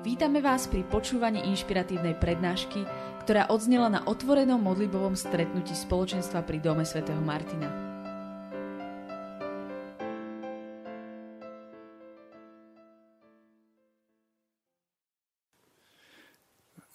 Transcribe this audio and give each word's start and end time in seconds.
Vítame 0.00 0.40
vás 0.40 0.64
pri 0.64 0.80
počúvaní 0.88 1.44
inšpiratívnej 1.52 2.16
prednášky, 2.16 2.88
ktorá 3.20 3.52
odznela 3.52 3.92
na 3.92 4.00
otvorenom 4.08 4.56
modlibovom 4.56 5.12
stretnutí 5.12 5.76
spoločenstva 5.76 6.40
pri 6.40 6.56
Dome 6.56 6.88
svätého 6.88 7.20
Martina. 7.20 7.68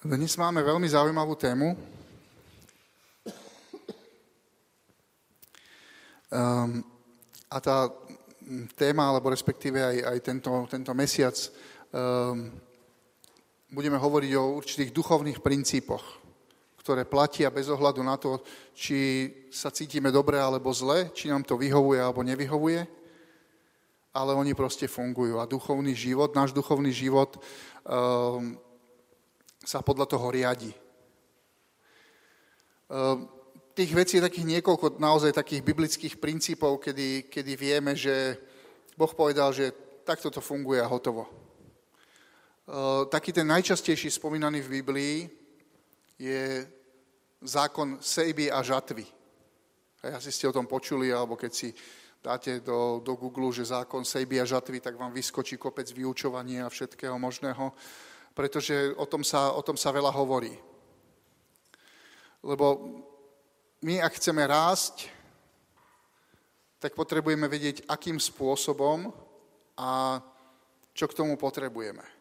Dnes 0.02 0.34
máme 0.34 0.66
veľmi 0.66 0.90
zaujímavú 0.90 1.38
tému. 1.38 1.78
Um, 6.34 6.82
a 7.54 7.58
tá 7.62 7.86
téma, 8.74 9.14
alebo 9.14 9.30
respektíve 9.30 9.78
aj, 9.78 9.98
aj 10.10 10.18
tento, 10.26 10.50
tento 10.74 10.90
mesiac 10.98 11.38
um, 11.94 12.50
budeme 13.76 14.00
hovoriť 14.00 14.32
o 14.40 14.56
určitých 14.56 14.96
duchovných 14.96 15.44
princípoch, 15.44 16.24
ktoré 16.80 17.04
platia 17.04 17.52
bez 17.52 17.68
ohľadu 17.68 18.00
na 18.00 18.16
to, 18.16 18.40
či 18.72 19.28
sa 19.52 19.68
cítime 19.68 20.16
dobre 20.16 20.40
alebo 20.40 20.72
zle, 20.72 21.12
či 21.12 21.28
nám 21.28 21.44
to 21.44 21.60
vyhovuje 21.60 22.00
alebo 22.00 22.24
nevyhovuje, 22.24 22.88
ale 24.16 24.32
oni 24.32 24.56
proste 24.56 24.88
fungujú. 24.88 25.44
A 25.44 25.50
duchovný 25.50 25.92
život, 25.92 26.32
náš 26.32 26.56
duchovný 26.56 26.96
život 26.96 27.36
um, 27.36 28.56
sa 29.60 29.84
podľa 29.84 30.08
toho 30.08 30.32
riadi. 30.32 30.72
Um, 32.88 33.28
tých 33.76 33.92
vecí 33.92 34.18
je 34.18 34.28
takých 34.32 34.56
niekoľko 34.56 34.96
naozaj 35.04 35.36
takých 35.36 35.68
biblických 35.68 36.16
princípov, 36.16 36.80
kedy, 36.80 37.28
kedy 37.28 37.60
vieme, 37.60 37.92
že 37.92 38.40
Boh 38.96 39.12
povedal, 39.12 39.52
že 39.52 39.76
takto 40.08 40.32
to 40.32 40.40
funguje 40.40 40.80
a 40.80 40.88
hotovo. 40.88 41.45
Taký 43.10 43.30
ten 43.30 43.46
najčastejší 43.46 44.10
spomínaný 44.10 44.66
v 44.66 44.82
Biblii 44.82 45.30
je 46.18 46.66
zákon 47.42 48.02
sejby 48.02 48.50
a 48.50 48.66
žatvy. 48.66 49.06
Hej, 50.02 50.12
asi 50.18 50.32
ste 50.34 50.50
o 50.50 50.56
tom 50.56 50.66
počuli, 50.66 51.14
alebo 51.14 51.38
keď 51.38 51.54
si 51.54 51.70
dáte 52.26 52.66
do, 52.66 53.06
do 53.06 53.14
Google, 53.14 53.54
že 53.54 53.70
zákon 53.70 54.02
sejby 54.02 54.42
a 54.42 54.50
žatvy, 54.50 54.82
tak 54.82 54.98
vám 54.98 55.14
vyskočí 55.14 55.62
kopec 55.62 55.86
vyučovania 55.94 56.66
a 56.66 56.74
všetkého 56.74 57.22
možného, 57.22 57.70
pretože 58.34 58.98
o 58.98 59.06
tom 59.06 59.22
sa, 59.22 59.54
o 59.54 59.62
tom 59.62 59.78
sa 59.78 59.94
veľa 59.94 60.10
hovorí. 60.10 60.58
Lebo 62.42 62.82
my, 63.86 64.02
ak 64.02 64.18
chceme 64.18 64.42
rásť, 64.42 65.06
tak 66.82 66.98
potrebujeme 66.98 67.46
vedieť, 67.46 67.86
akým 67.86 68.18
spôsobom 68.18 69.14
a 69.78 70.18
čo 70.98 71.06
k 71.06 71.14
tomu 71.14 71.38
potrebujeme. 71.38 72.15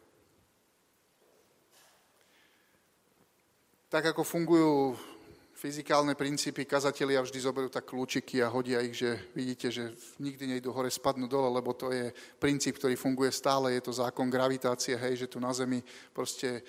Tak 3.95 4.11
ako 4.11 4.27
fungujú 4.27 4.99
fyzikálne 5.55 6.19
princípy, 6.19 6.67
kazatelia 6.67 7.23
vždy 7.23 7.39
zoberú 7.39 7.71
tak 7.71 7.87
kľúčiky 7.87 8.43
a 8.43 8.51
hodia 8.51 8.83
ich, 8.83 8.99
že 8.99 9.23
vidíte, 9.39 9.71
že 9.71 9.95
nikdy 10.19 10.51
nejdu 10.51 10.75
hore, 10.75 10.91
spadnú 10.91 11.31
dole, 11.31 11.47
lebo 11.47 11.71
to 11.79 11.95
je 11.95 12.11
princíp, 12.43 12.75
ktorý 12.75 12.99
funguje 12.99 13.31
stále, 13.31 13.71
je 13.79 13.87
to 13.87 13.95
zákon 13.95 14.27
gravitácie, 14.27 14.99
hej, 14.99 15.23
že 15.23 15.31
tu 15.31 15.39
na 15.39 15.55
Zemi 15.55 15.79
proste 16.11 16.67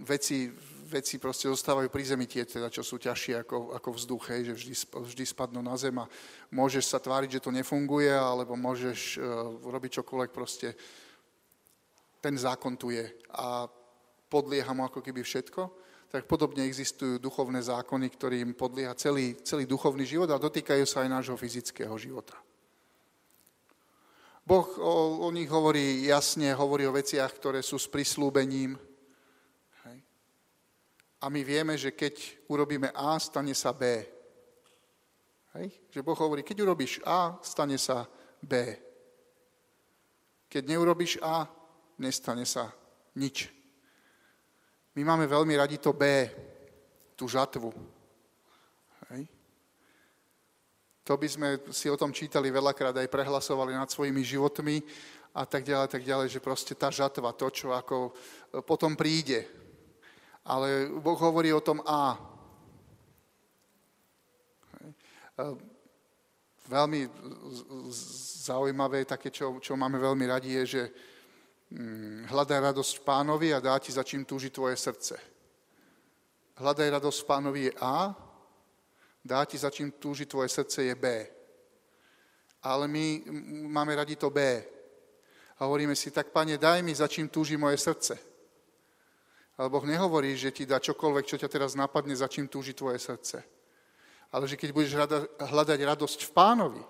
veci, 0.00 0.48
veci 0.88 1.20
proste 1.20 1.52
zostávajú 1.52 1.92
pri 1.92 2.16
Zemi 2.16 2.24
tie, 2.24 2.48
teda, 2.48 2.72
čo 2.72 2.80
sú 2.80 2.96
ťažšie 2.96 3.44
ako, 3.44 3.76
ako 3.76 4.00
vzduch, 4.00 4.24
hej, 4.32 4.48
že 4.48 4.52
vždy, 4.56 4.74
vždy 5.12 5.24
spadnú 5.28 5.60
na 5.60 5.76
Zem 5.76 6.00
a 6.00 6.08
môžeš 6.56 6.88
sa 6.88 6.96
tváriť, 6.96 7.36
že 7.36 7.44
to 7.44 7.52
nefunguje, 7.52 8.16
alebo 8.16 8.56
môžeš 8.56 9.20
uh, 9.20 9.52
robiť 9.60 10.00
čokoľvek, 10.00 10.30
proste 10.32 10.72
ten 12.24 12.32
zákon 12.32 12.80
tu 12.80 12.96
je. 12.96 13.04
A 13.28 13.68
podlieha 14.34 14.74
mu 14.74 14.82
ako 14.90 14.98
keby 14.98 15.22
všetko, 15.22 15.62
tak 16.10 16.26
podobne 16.26 16.66
existujú 16.66 17.22
duchovné 17.22 17.62
zákony, 17.62 18.06
ktorým 18.10 18.58
podlieha 18.58 18.98
celý, 18.98 19.38
celý 19.46 19.62
duchovný 19.70 20.02
život 20.02 20.26
a 20.34 20.42
dotýkajú 20.42 20.82
sa 20.82 21.06
aj 21.06 21.08
nášho 21.10 21.38
fyzického 21.38 21.94
života. 21.94 22.34
Boh 24.42 24.66
o, 24.82 25.24
o 25.24 25.28
nich 25.30 25.46
hovorí 25.48 26.04
jasne, 26.10 26.50
hovorí 26.52 26.84
o 26.84 26.92
veciach, 26.92 27.30
ktoré 27.38 27.62
sú 27.62 27.80
s 27.80 27.88
prislúbením. 27.88 28.76
Hej. 29.88 29.98
A 31.22 31.26
my 31.32 31.40
vieme, 31.40 31.74
že 31.78 31.94
keď 31.94 32.44
urobíme 32.50 32.92
A, 32.92 33.16
stane 33.16 33.56
sa 33.56 33.72
B. 33.72 34.04
Hej. 35.56 35.72
Že 35.94 36.04
Boh 36.04 36.18
hovorí, 36.18 36.44
keď 36.44 36.60
urobíš 36.60 37.00
A, 37.06 37.40
stane 37.40 37.80
sa 37.80 38.04
B. 38.44 38.76
Keď 40.52 40.62
neurobiš 40.68 41.24
A, 41.24 41.48
nestane 41.98 42.44
sa 42.44 42.68
nič. 43.16 43.63
My 44.94 45.02
máme 45.02 45.26
veľmi 45.26 45.58
radi 45.58 45.82
to 45.82 45.90
B, 45.90 46.06
tú 47.18 47.26
žatvu. 47.26 47.74
Hej. 49.10 49.26
To 51.02 51.18
by 51.18 51.28
sme 51.28 51.48
si 51.74 51.90
o 51.90 51.98
tom 51.98 52.14
čítali 52.14 52.46
veľakrát 52.54 52.94
aj 53.02 53.10
prehlasovali 53.10 53.74
nad 53.74 53.90
svojimi 53.90 54.22
životmi 54.22 54.78
a 55.34 55.42
tak 55.42 55.66
ďalej, 55.66 55.90
tak 55.90 56.06
ďalej, 56.06 56.30
že 56.30 56.38
proste 56.38 56.78
tá 56.78 56.94
žatva, 56.94 57.34
to, 57.34 57.50
čo 57.50 57.74
ako 57.74 58.14
e, 58.14 58.62
potom 58.62 58.94
príde. 58.94 59.50
Ale 60.46 60.86
Boh 61.02 61.18
hovorí 61.18 61.50
o 61.50 61.58
tom 61.58 61.82
A. 61.82 62.14
Hej. 64.78 64.90
E, 65.42 65.44
veľmi 66.70 67.10
zaujímavé, 68.46 69.02
také, 69.10 69.34
čo, 69.34 69.58
čo 69.58 69.74
máme 69.74 69.98
veľmi 69.98 70.24
radi, 70.30 70.54
je, 70.62 70.64
že 70.78 70.82
hľadaj 72.30 72.58
radosť 72.70 72.92
v 73.00 73.04
pánovi 73.04 73.48
a 73.50 73.58
dá 73.58 73.78
ti, 73.82 73.90
za 73.90 74.06
čím 74.06 74.22
túži 74.22 74.50
tvoje 74.50 74.78
srdce. 74.78 75.18
Hľadaj 76.54 76.88
radosť 76.90 77.18
v 77.18 77.26
pánovi 77.26 77.60
je 77.66 77.72
A, 77.82 78.14
dá 79.24 79.42
ti, 79.42 79.58
za 79.58 79.70
čím 79.74 79.90
túži 79.98 80.26
tvoje 80.26 80.48
srdce 80.48 80.86
je 80.86 80.94
B. 80.94 81.06
Ale 82.62 82.86
my 82.86 83.26
máme 83.66 83.90
radi 83.94 84.14
to 84.14 84.30
B. 84.30 84.38
A 85.58 85.66
hovoríme 85.66 85.98
si, 85.98 86.10
tak 86.10 86.30
pane, 86.30 86.58
daj 86.58 86.82
mi, 86.82 86.94
za 86.94 87.10
čím 87.10 87.28
túži 87.28 87.58
moje 87.58 87.78
srdce. 87.78 88.14
Ale 89.58 89.70
Boh 89.70 89.86
nehovorí, 89.86 90.34
že 90.34 90.50
ti 90.50 90.66
dá 90.66 90.78
čokoľvek, 90.78 91.26
čo 91.26 91.38
ťa 91.38 91.48
teraz 91.50 91.78
napadne, 91.78 92.14
za 92.14 92.26
čím 92.26 92.50
túži 92.50 92.74
tvoje 92.74 92.98
srdce. 92.98 93.42
Ale 94.34 94.50
že 94.50 94.58
keď 94.58 94.70
budeš 94.74 94.98
hľadať 95.38 95.78
radosť 95.78 96.26
v 96.26 96.34
pánovi, 96.34 96.82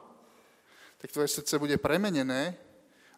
tak 0.96 1.12
tvoje 1.12 1.28
srdce 1.28 1.60
bude 1.60 1.76
premenené 1.76 2.56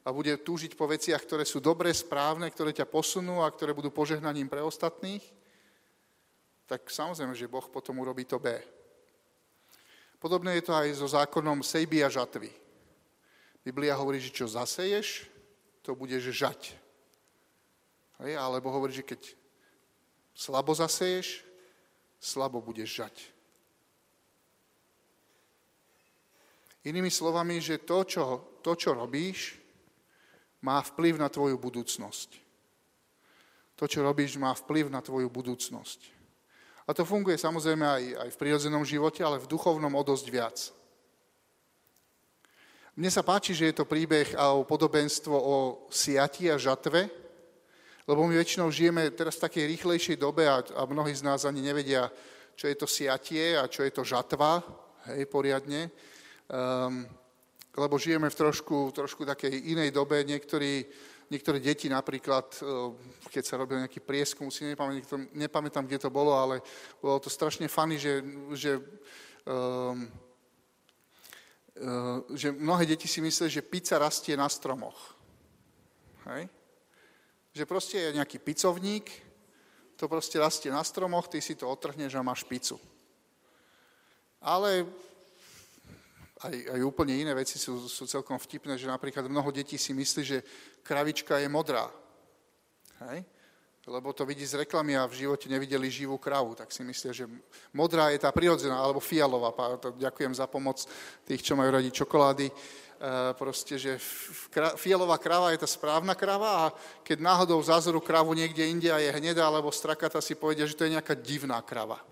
a 0.07 0.15
bude 0.15 0.39
túžiť 0.39 0.79
po 0.79 0.87
veciach, 0.87 1.19
ktoré 1.19 1.43
sú 1.43 1.59
dobré, 1.59 1.91
správne, 1.91 2.47
ktoré 2.47 2.71
ťa 2.71 2.87
posunú 2.87 3.43
a 3.43 3.51
ktoré 3.51 3.75
budú 3.75 3.91
požehnaním 3.91 4.47
pre 4.47 4.63
ostatných, 4.63 5.23
tak 6.71 6.87
samozrejme, 6.87 7.35
že 7.35 7.51
Boh 7.51 7.67
potom 7.67 7.99
urobí 7.99 8.23
to 8.23 8.39
B. 8.39 8.55
Podobné 10.23 10.63
je 10.63 10.71
to 10.71 10.79
aj 10.79 10.95
so 10.95 11.11
zákonom 11.11 11.59
sejby 11.67 12.07
a 12.07 12.09
žatvy. 12.09 12.55
Biblia 13.67 13.99
hovorí, 13.99 14.23
že 14.23 14.31
čo 14.31 14.47
zaseješ, 14.47 15.27
to 15.83 15.99
budeš 15.99 16.31
žať. 16.31 16.79
Hej, 18.23 18.39
alebo 18.39 18.71
hovorí, 18.71 18.95
že 18.95 19.03
keď 19.03 19.35
slabo 20.39 20.71
zaseješ, 20.71 21.43
slabo 22.23 22.63
budeš 22.63 23.03
žať. 23.03 23.17
Inými 26.87 27.11
slovami, 27.11 27.59
že 27.59 27.83
to, 27.83 28.07
čo, 28.07 28.23
to, 28.63 28.79
čo 28.79 28.95
robíš, 28.95 29.66
má 30.63 30.81
vplyv 30.83 31.21
na 31.21 31.29
tvoju 31.29 31.57
budúcnosť. 31.61 32.31
To, 33.77 33.85
čo 33.85 34.01
robíš, 34.01 34.41
má 34.41 34.57
vplyv 34.57 34.89
na 34.89 35.05
tvoju 35.05 35.29
budúcnosť. 35.29 36.17
A 36.87 36.95
to 36.95 37.03
funguje 37.03 37.35
samozrejme 37.35 37.83
aj, 37.83 38.03
aj 38.25 38.29
v 38.33 38.41
prírodzenom 38.41 38.87
živote, 38.87 39.21
ale 39.21 39.43
v 39.43 39.51
duchovnom 39.51 39.91
o 39.91 40.03
dosť 40.07 40.27
viac. 40.31 40.57
Mne 42.97 43.13
sa 43.13 43.21
páči, 43.21 43.53
že 43.53 43.69
je 43.69 43.77
to 43.77 43.85
príbeh 43.85 44.33
a 44.39 44.57
podobenstvo 44.65 45.37
o 45.37 45.57
siati 45.93 46.49
a 46.49 46.57
žatve, 46.57 47.05
lebo 48.09 48.25
my 48.25 48.39
väčšinou 48.39 48.73
žijeme 48.73 49.11
teraz 49.13 49.37
v 49.37 49.45
takej 49.51 49.65
rýchlejšej 49.77 50.17
dobe 50.17 50.49
a, 50.49 50.63
a 50.63 50.83
mnohí 50.89 51.13
z 51.13 51.27
nás 51.27 51.45
ani 51.45 51.61
nevedia, 51.61 52.09
čo 52.57 52.71
je 52.71 52.77
to 52.79 52.89
siatie 52.89 53.59
a 53.59 53.69
čo 53.69 53.85
je 53.85 53.93
to 53.93 54.01
žatva, 54.01 54.65
hej, 55.13 55.29
poriadne. 55.29 55.93
Um, 56.49 57.05
lebo 57.77 58.01
žijeme 58.01 58.33
v 58.33 58.39
trošku, 58.41 58.91
trošku 58.97 59.29
takej 59.29 59.53
inej 59.77 59.93
dobe. 59.93 60.25
Niektorí, 60.25 60.85
niektoré 61.29 61.61
deti 61.61 61.93
napríklad, 61.93 62.57
e, 62.57 62.65
keď 63.29 63.45
sa 63.45 63.61
robil 63.61 63.85
nejaký 63.85 64.01
prieskum, 64.01 64.49
si 64.49 64.65
nepamätám, 64.65 65.29
nepamätám, 65.37 65.85
kde 65.85 66.09
to 66.09 66.11
bolo, 66.11 66.33
ale 66.33 66.65
bolo 67.05 67.21
to 67.21 67.29
strašne 67.29 67.69
funny, 67.69 68.01
že, 68.01 68.25
že, 68.57 68.81
um, 69.45 70.09
uh, 71.77 72.25
že 72.33 72.49
mnohé 72.57 72.89
deti 72.89 73.05
si 73.05 73.21
mysleli, 73.21 73.53
že 73.53 73.69
pizza 73.69 74.01
rastie 74.01 74.33
na 74.33 74.49
stromoch. 74.49 75.13
Hej? 76.33 76.49
Že 77.53 77.65
proste 77.69 77.97
je 78.01 78.17
nejaký 78.17 78.41
picovník, 78.41 79.07
to 79.97 80.09
proste 80.09 80.41
rastie 80.41 80.73
na 80.73 80.85
stromoch, 80.85 81.29
ty 81.29 81.41
si 81.41 81.57
to 81.57 81.69
otrhneš 81.69 82.17
a 82.17 82.25
máš 82.25 82.45
pizzu. 82.45 82.81
Ale 84.41 84.85
aj, 86.37 86.57
aj 86.77 86.81
úplne 86.85 87.17
iné 87.17 87.33
veci 87.33 87.57
sú, 87.57 87.89
sú 87.89 88.05
celkom 88.05 88.37
vtipné, 88.37 88.77
že 88.77 88.93
napríklad 88.93 89.25
mnoho 89.25 89.49
detí 89.49 89.81
si 89.81 89.97
myslí, 89.97 90.23
že 90.25 90.39
kravička 90.85 91.41
je 91.41 91.49
modrá. 91.49 91.89
Hej? 93.09 93.25
Lebo 93.87 94.11
to 94.13 94.27
vidí 94.27 94.43
z 94.43 94.67
reklamy 94.67 94.99
a 94.99 95.07
v 95.07 95.25
živote 95.25 95.47
nevideli 95.47 95.87
živú 95.87 96.19
kravu, 96.19 96.59
tak 96.59 96.75
si 96.75 96.83
myslia, 96.83 97.15
že 97.15 97.31
modrá 97.71 98.11
je 98.11 98.19
tá 98.19 98.35
prirodzená, 98.35 98.75
alebo 98.75 98.99
fialová. 98.99 99.55
Ďakujem 99.95 100.35
za 100.35 100.51
pomoc 100.51 100.83
tých, 101.23 101.41
čo 101.41 101.55
majú 101.55 101.71
radi 101.71 101.95
čokolády. 101.95 102.51
E, 102.51 102.55
proste, 103.39 103.79
že 103.79 103.95
fialová 104.75 105.23
krava 105.23 105.55
je 105.55 105.63
tá 105.63 105.69
správna 105.71 106.19
krava 106.19 106.67
a 106.67 106.73
keď 107.07 107.23
náhodou 107.23 107.63
zázru 107.63 108.03
kravu 108.03 108.35
niekde 108.35 108.67
inde 108.67 108.91
a 108.91 108.99
je 108.99 109.15
hnedá 109.15 109.47
alebo 109.47 109.71
strakata, 109.71 110.19
si 110.19 110.35
povedia, 110.35 110.67
že 110.67 110.75
to 110.75 110.83
je 110.83 110.99
nejaká 110.99 111.15
divná 111.15 111.63
krava. 111.63 112.03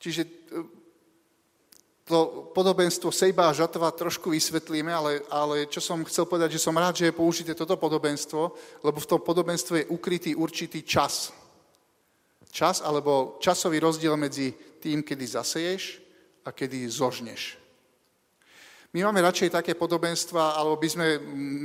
Čiže 0.00 0.22
e, 0.24 0.30
to 2.06 2.50
podobenstvo 2.54 3.10
sejba 3.10 3.50
a 3.50 3.56
žatva 3.56 3.90
trošku 3.90 4.30
vysvetlíme, 4.30 4.94
ale, 4.94 5.26
ale 5.26 5.66
čo 5.66 5.82
som 5.82 6.06
chcel 6.06 6.22
povedať, 6.22 6.54
že 6.54 6.62
som 6.62 6.78
rád, 6.78 7.02
že 7.02 7.10
je 7.10 7.18
použité 7.18 7.50
toto 7.50 7.74
podobenstvo, 7.74 8.54
lebo 8.86 8.98
v 9.02 9.10
tom 9.10 9.18
podobenstve 9.18 9.82
je 9.82 9.90
ukrytý 9.90 10.38
určitý 10.38 10.86
čas. 10.86 11.34
Čas 12.46 12.78
alebo 12.78 13.42
časový 13.42 13.82
rozdiel 13.82 14.14
medzi 14.14 14.54
tým, 14.78 15.02
kedy 15.02 15.26
zaseješ 15.26 15.82
a 16.46 16.54
kedy 16.54 16.86
zožneš. 16.86 17.58
My 18.94 19.02
máme 19.10 19.26
radšej 19.26 19.50
také 19.50 19.74
podobenstva, 19.74 20.54
alebo 20.54 20.78
by 20.78 20.88
sme, 20.88 21.06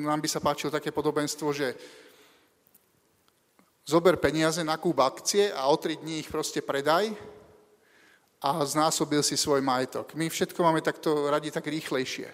nám 0.10 0.20
by 0.20 0.28
sa 0.28 0.42
páčilo 0.42 0.74
také 0.74 0.90
podobenstvo, 0.90 1.54
že 1.54 1.78
zober 3.86 4.18
peniaze, 4.18 4.66
nakúp 4.66 4.98
akcie 5.06 5.54
a 5.54 5.70
o 5.70 5.78
tri 5.78 6.02
dní 6.02 6.26
ich 6.26 6.34
proste 6.34 6.66
predaj 6.66 7.14
a 8.42 8.66
znásobil 8.66 9.22
si 9.22 9.38
svoj 9.38 9.62
majetok. 9.62 10.18
My 10.18 10.26
všetko 10.26 10.60
máme 10.66 10.82
takto 10.82 11.30
radi 11.30 11.54
tak 11.54 11.70
rýchlejšie. 11.70 12.30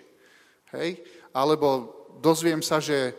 Hej? 0.72 1.04
Alebo 1.36 1.92
dozviem 2.24 2.64
sa, 2.64 2.80
že 2.80 3.12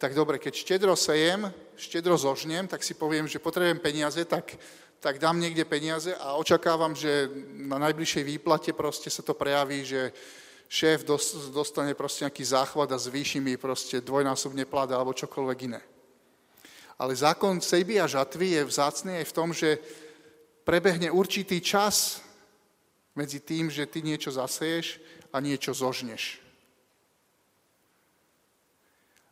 tak 0.00 0.16
dobre, 0.16 0.40
keď 0.40 0.56
štedro 0.56 0.96
sejem, 0.96 1.52
štedro 1.76 2.16
zožnem, 2.16 2.64
tak 2.64 2.80
si 2.80 2.96
poviem, 2.96 3.28
že 3.28 3.36
potrebujem 3.36 3.76
peniaze, 3.76 4.24
tak, 4.24 4.56
tak 4.96 5.20
dám 5.20 5.36
niekde 5.36 5.68
peniaze 5.68 6.16
a 6.16 6.40
očakávam, 6.40 6.96
že 6.96 7.28
na 7.68 7.76
najbližšej 7.76 8.24
výplate 8.24 8.72
proste 8.72 9.12
sa 9.12 9.20
to 9.20 9.36
prejaví, 9.36 9.84
že 9.84 10.08
šéf 10.72 11.04
dostane 11.52 11.92
proste 11.92 12.24
nejaký 12.24 12.44
záchvat 12.44 12.88
a 12.88 12.96
zvýši 12.96 13.44
mi 13.44 13.60
proste 13.60 14.00
dvojnásobne 14.00 14.64
plat 14.64 14.88
alebo 14.88 15.12
čokoľvek 15.12 15.58
iné. 15.68 15.82
Ale 16.96 17.16
zákon 17.16 17.60
sejby 17.60 18.00
a 18.00 18.08
žatvy 18.08 18.60
je 18.60 18.62
vzácný 18.64 19.12
aj 19.20 19.26
v 19.28 19.36
tom, 19.36 19.48
že 19.52 19.80
prebehne 20.64 21.12
určitý 21.12 21.60
čas, 21.60 22.24
medzi 23.14 23.42
tým, 23.42 23.70
že 23.70 23.86
ty 23.86 24.02
niečo 24.02 24.30
zaseješ 24.30 25.02
a 25.34 25.42
niečo 25.42 25.74
zožneš. 25.74 26.38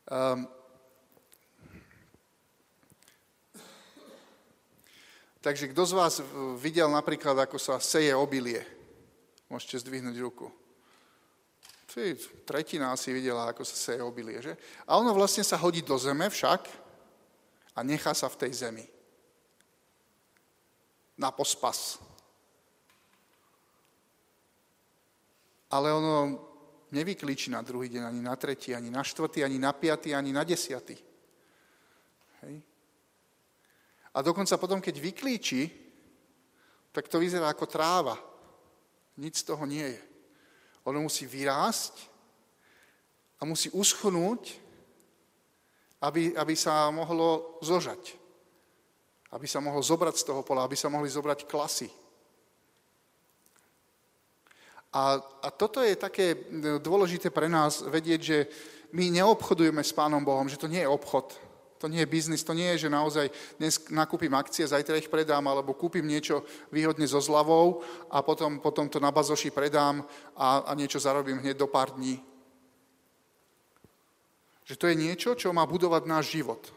Um, 0.08 0.48
takže 5.44 5.68
kto 5.68 5.82
z 5.84 5.92
vás 5.92 6.14
videl 6.56 6.88
napríklad, 6.88 7.36
ako 7.44 7.60
sa 7.60 7.76
seje 7.76 8.16
obilie? 8.16 8.64
Môžete 9.52 9.84
zdvihnúť 9.84 10.16
ruku. 10.20 10.48
Tretina 12.46 12.94
asi 12.94 13.10
videla, 13.10 13.50
ako 13.50 13.66
sa 13.66 13.74
seje 13.74 13.98
obilie, 13.98 14.38
že? 14.38 14.54
A 14.86 14.94
ono 15.02 15.10
vlastne 15.10 15.42
sa 15.42 15.58
hodí 15.58 15.82
do 15.82 15.98
zeme 15.98 16.30
však 16.30 16.62
a 17.74 17.82
nechá 17.82 18.14
sa 18.14 18.30
v 18.30 18.38
tej 18.38 18.52
zemi. 18.54 18.86
Na 21.18 21.34
pospas. 21.34 21.98
Ale 25.70 25.92
ono 25.92 26.48
nevyklíči 26.90 27.52
na 27.52 27.60
druhý 27.60 27.88
deň, 27.92 28.02
ani 28.08 28.20
na 28.24 28.36
tretí, 28.36 28.72
ani 28.72 28.88
na 28.90 29.04
štvrtý, 29.04 29.44
ani 29.44 29.60
na 29.60 29.72
piatý, 29.72 30.16
ani 30.16 30.32
na 30.32 30.44
desiatý. 30.44 30.96
Hej. 32.44 32.62
A 34.14 34.18
dokonca 34.24 34.56
potom, 34.56 34.80
keď 34.80 34.96
vyklíči, 34.98 35.68
tak 36.92 37.08
to 37.08 37.20
vyzerá 37.20 37.52
ako 37.52 37.68
tráva. 37.68 38.16
Nic 39.20 39.36
z 39.36 39.44
toho 39.44 39.62
nie 39.68 39.84
je. 39.84 40.00
Ono 40.88 41.04
musí 41.04 41.28
vyrásť 41.28 42.08
a 43.38 43.44
musí 43.44 43.68
uschnúť, 43.70 44.56
aby, 46.00 46.32
aby 46.32 46.54
sa 46.56 46.88
mohlo 46.88 47.60
zožať. 47.60 48.16
Aby 49.28 49.44
sa 49.44 49.60
mohlo 49.60 49.84
zobrať 49.84 50.16
z 50.16 50.24
toho 50.24 50.40
pola, 50.40 50.64
aby 50.64 50.78
sa 50.78 50.88
mohli 50.88 51.10
zobrať 51.12 51.44
klasy. 51.44 51.90
A, 54.98 55.22
a 55.22 55.48
toto 55.54 55.78
je 55.78 55.94
také 55.94 56.34
e, 56.34 56.36
dôležité 56.82 57.30
pre 57.30 57.46
nás 57.46 57.86
vedieť, 57.86 58.20
že 58.20 58.38
my 58.90 59.14
neobchodujeme 59.14 59.78
s 59.78 59.94
Pánom 59.94 60.26
Bohom, 60.26 60.50
že 60.50 60.58
to 60.58 60.66
nie 60.66 60.82
je 60.82 60.90
obchod, 60.90 61.38
to 61.78 61.86
nie 61.86 62.02
je 62.02 62.10
biznis, 62.10 62.42
to 62.42 62.50
nie 62.50 62.66
je, 62.74 62.88
že 62.88 62.90
naozaj 62.90 63.30
dnes 63.62 63.78
nakúpim 63.94 64.34
akcie, 64.34 64.66
zajtra 64.66 64.98
ich 64.98 65.06
predám, 65.06 65.46
alebo 65.46 65.78
kúpim 65.78 66.02
niečo 66.02 66.42
výhodne 66.74 67.06
so 67.06 67.22
zľavou 67.22 67.86
a 68.10 68.26
potom, 68.26 68.58
potom 68.58 68.90
to 68.90 68.98
na 68.98 69.14
bazoši 69.14 69.54
predám 69.54 70.02
a, 70.34 70.66
a 70.66 70.74
niečo 70.74 70.98
zarobím 70.98 71.38
hneď 71.38 71.54
do 71.54 71.70
pár 71.70 71.94
dní. 71.94 72.18
Že 74.66 74.74
to 74.82 74.84
je 74.90 74.96
niečo, 74.98 75.30
čo 75.38 75.54
má 75.54 75.62
budovať 75.62 76.02
náš 76.10 76.34
život. 76.34 76.74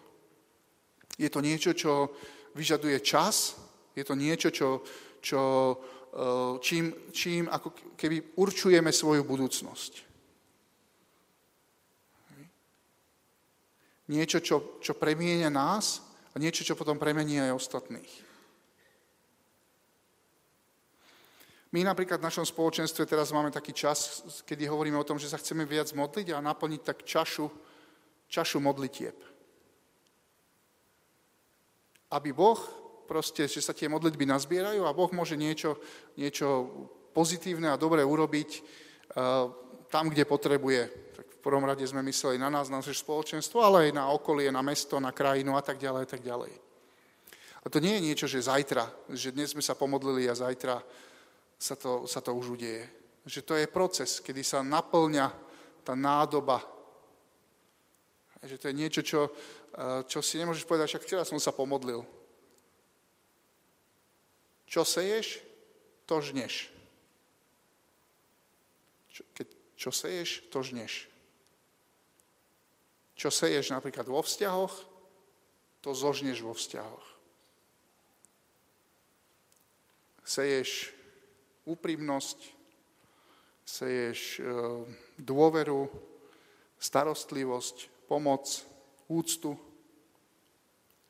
Je 1.17 1.29
to 1.33 1.41
niečo, 1.41 1.73
čo 1.73 2.13
vyžaduje 2.53 3.01
čas, 3.01 3.57
je 3.97 4.05
to 4.05 4.13
niečo, 4.13 4.53
čo, 4.53 4.85
čo 5.21 5.77
Eh, 6.11 6.59
čím, 6.59 6.91
čím 7.15 7.47
ako 7.47 7.95
keby 7.95 8.35
určujeme 8.35 8.91
svoju 8.91 9.23
budúcnosť. 9.23 9.93
Niečo, 14.11 14.43
čo, 14.43 14.55
čo 14.83 14.91
premienia 14.99 15.47
nás 15.47 16.03
a 16.35 16.35
niečo, 16.35 16.67
čo 16.67 16.75
potom 16.75 16.99
premení 16.99 17.39
aj 17.39 17.55
ostatných. 17.55 18.11
My 21.71 21.87
napríklad 21.87 22.19
v 22.19 22.27
našom 22.27 22.43
spoločenstve 22.43 23.07
teraz 23.07 23.31
máme 23.31 23.47
taký 23.47 23.71
čas, 23.71 24.27
kedy 24.43 24.67
hovoríme 24.67 24.99
o 24.99 25.07
tom, 25.07 25.15
že 25.15 25.31
sa 25.31 25.39
chceme 25.39 25.63
viac 25.63 25.95
modliť 25.95 26.35
a 26.35 26.43
naplniť 26.43 26.81
tak 26.83 27.07
čašu, 27.07 27.47
čašu 28.27 28.59
modlitieb. 28.59 29.15
Aby 32.11 32.35
Boh 32.35 32.80
proste, 33.11 33.43
že 33.43 33.59
sa 33.59 33.75
tie 33.75 33.91
modlitby 33.91 34.23
nazbierajú 34.23 34.87
a 34.87 34.95
Boh 34.95 35.11
môže 35.11 35.35
niečo, 35.35 35.75
niečo 36.15 36.71
pozitívne 37.11 37.67
a 37.67 37.75
dobré 37.75 38.07
urobiť 38.07 38.49
uh, 38.55 39.51
tam, 39.91 40.07
kde 40.07 40.23
potrebuje. 40.23 41.11
Tak 41.19 41.25
v 41.27 41.43
prvom 41.43 41.67
rade 41.67 41.83
sme 41.83 41.99
mysleli 42.07 42.39
na 42.39 42.47
nás, 42.47 42.71
na 42.71 42.79
naše 42.79 42.95
spoločenstvo, 42.95 43.59
ale 43.59 43.91
aj 43.91 43.99
na 43.99 44.07
okolie, 44.15 44.47
na 44.47 44.63
mesto, 44.63 44.95
na 45.03 45.11
krajinu 45.11 45.59
a 45.59 45.63
tak 45.65 45.75
ďalej, 45.75 46.07
a 46.07 46.09
tak 46.15 46.23
ďalej. 46.23 46.55
A 47.61 47.65
to 47.67 47.83
nie 47.83 47.99
je 47.99 48.05
niečo, 48.07 48.31
že 48.31 48.47
zajtra, 48.47 48.87
že 49.11 49.35
dnes 49.35 49.51
sme 49.51 49.59
sa 49.59 49.75
pomodlili 49.75 50.31
a 50.31 50.39
zajtra 50.39 50.79
sa 51.59 51.75
to, 51.75 52.07
sa 52.07 52.23
to 52.23 52.31
už 52.31 52.55
udeje. 52.55 52.87
Že 53.27 53.41
to 53.43 53.53
je 53.59 53.67
proces, 53.67 54.23
kedy 54.23 54.39
sa 54.39 54.63
naplňa 54.63 55.27
tá 55.83 55.99
nádoba. 55.99 56.63
Že 58.39 58.55
to 58.55 58.65
je 58.71 58.79
niečo, 58.79 59.01
čo, 59.03 59.21
eh, 59.27 60.01
čo 60.07 60.23
si 60.23 60.39
nemôžeš 60.39 60.63
povedať, 60.63 60.95
však 60.95 61.03
včera 61.03 61.27
som 61.27 61.37
sa 61.43 61.51
pomodlil. 61.51 62.07
Čo 64.71 64.87
seješ, 64.87 65.43
to 66.07 66.23
žneš. 66.23 66.71
Čo, 69.11 69.27
keď, 69.35 69.47
čo 69.75 69.91
seješ, 69.91 70.47
to 70.47 70.63
žneš. 70.63 71.11
Čo 73.19 73.27
seješ 73.27 73.75
napríklad 73.75 74.07
vo 74.07 74.23
vzťahoch, 74.23 74.71
to 75.83 75.91
zožneš 75.91 76.39
vo 76.39 76.55
vzťahoch. 76.55 77.03
Seješ 80.23 80.95
úprimnosť, 81.67 82.39
seješ 83.67 84.39
e, 84.39 84.43
dôveru, 85.19 85.91
starostlivosť, 86.79 88.07
pomoc, 88.07 88.47
úctu, 89.11 89.59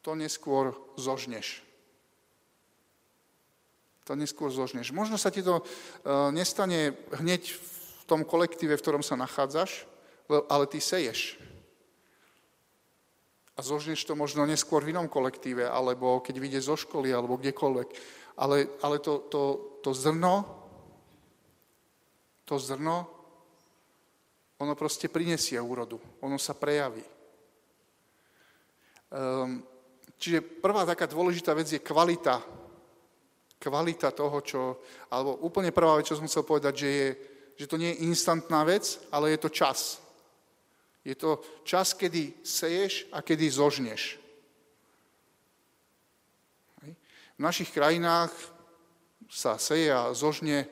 to 0.02 0.12
neskôr 0.18 0.74
zožneš 0.98 1.62
to 4.04 4.18
neskôr 4.18 4.50
zožneš. 4.50 4.92
Možno 4.92 5.18
sa 5.18 5.30
ti 5.30 5.46
to 5.46 5.62
e, 5.62 5.64
nestane 6.34 6.98
hneď 7.16 7.54
v 7.54 8.02
tom 8.10 8.26
kolektíve, 8.26 8.76
v 8.76 8.84
ktorom 8.84 9.04
sa 9.06 9.20
nachádzaš, 9.20 9.86
ale 10.50 10.66
ty 10.68 10.82
seješ. 10.82 11.38
A 13.56 13.60
zožneš 13.62 14.02
to 14.08 14.18
možno 14.18 14.48
neskôr 14.48 14.82
v 14.82 14.96
inom 14.96 15.06
kolektíve, 15.12 15.68
alebo 15.68 16.24
keď 16.24 16.36
vyjde 16.40 16.60
zo 16.66 16.76
školy, 16.80 17.14
alebo 17.14 17.38
kdekoľvek. 17.38 17.90
Ale, 18.42 18.68
ale 18.82 18.98
to, 19.04 19.28
to, 19.30 19.42
to 19.86 19.92
zrno, 19.94 20.48
to 22.48 22.58
zrno, 22.58 23.06
ono 24.62 24.74
proste 24.78 25.10
prinesie 25.10 25.58
úrodu. 25.58 25.98
Ono 26.22 26.38
sa 26.38 26.54
prejaví. 26.54 27.04
Um, 29.12 29.66
čiže 30.16 30.40
prvá 30.40 30.88
taká 30.88 31.10
dôležitá 31.10 31.52
vec 31.52 31.68
je 31.68 31.82
kvalita 31.84 32.40
kvalita 33.62 34.10
toho, 34.10 34.42
čo... 34.42 34.82
Alebo 35.14 35.38
úplne 35.46 35.70
prvá 35.70 36.02
vec, 36.02 36.10
čo 36.10 36.18
som 36.18 36.26
chcel 36.26 36.42
povedať, 36.42 36.74
že, 36.82 36.90
je, 36.90 37.08
že 37.62 37.70
to 37.70 37.78
nie 37.78 37.94
je 37.94 38.10
instantná 38.10 38.66
vec, 38.66 38.98
ale 39.14 39.38
je 39.38 39.40
to 39.46 39.54
čas. 39.54 40.02
Je 41.06 41.14
to 41.14 41.38
čas, 41.62 41.94
kedy 41.94 42.42
seješ 42.42 43.06
a 43.14 43.22
kedy 43.22 43.46
zožneš. 43.46 44.18
V 47.38 47.42
našich 47.42 47.70
krajinách 47.74 48.34
sa 49.26 49.58
seje 49.58 49.90
a 49.90 50.14
zožne 50.14 50.66
e, 50.66 50.68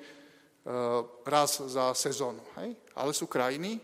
raz 1.25 1.61
za 1.65 1.93
sezónu. 1.97 2.45
Ale 2.93 3.13
sú 3.13 3.25
krajiny, 3.25 3.81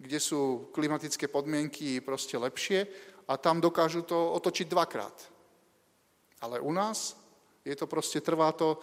kde 0.00 0.18
sú 0.20 0.72
klimatické 0.72 1.28
podmienky 1.28 2.00
proste 2.00 2.40
lepšie 2.40 2.88
a 3.28 3.36
tam 3.36 3.60
dokážu 3.60 4.04
to 4.04 4.36
otočiť 4.36 4.68
dvakrát. 4.68 5.16
Ale 6.40 6.60
u 6.60 6.72
nás 6.72 7.16
je 7.64 7.74
to 7.76 7.86
proste, 7.88 8.20
trvá 8.20 8.52
to 8.52 8.76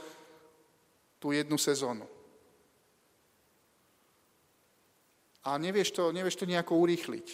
tú 1.21 1.31
jednu 1.31 1.57
sezónu. 1.57 2.09
A 5.45 5.57
nevieš 5.57 5.93
to, 5.93 6.09
nevieš 6.09 6.38
to 6.41 6.50
nejako 6.50 6.81
urýchliť. 6.81 7.27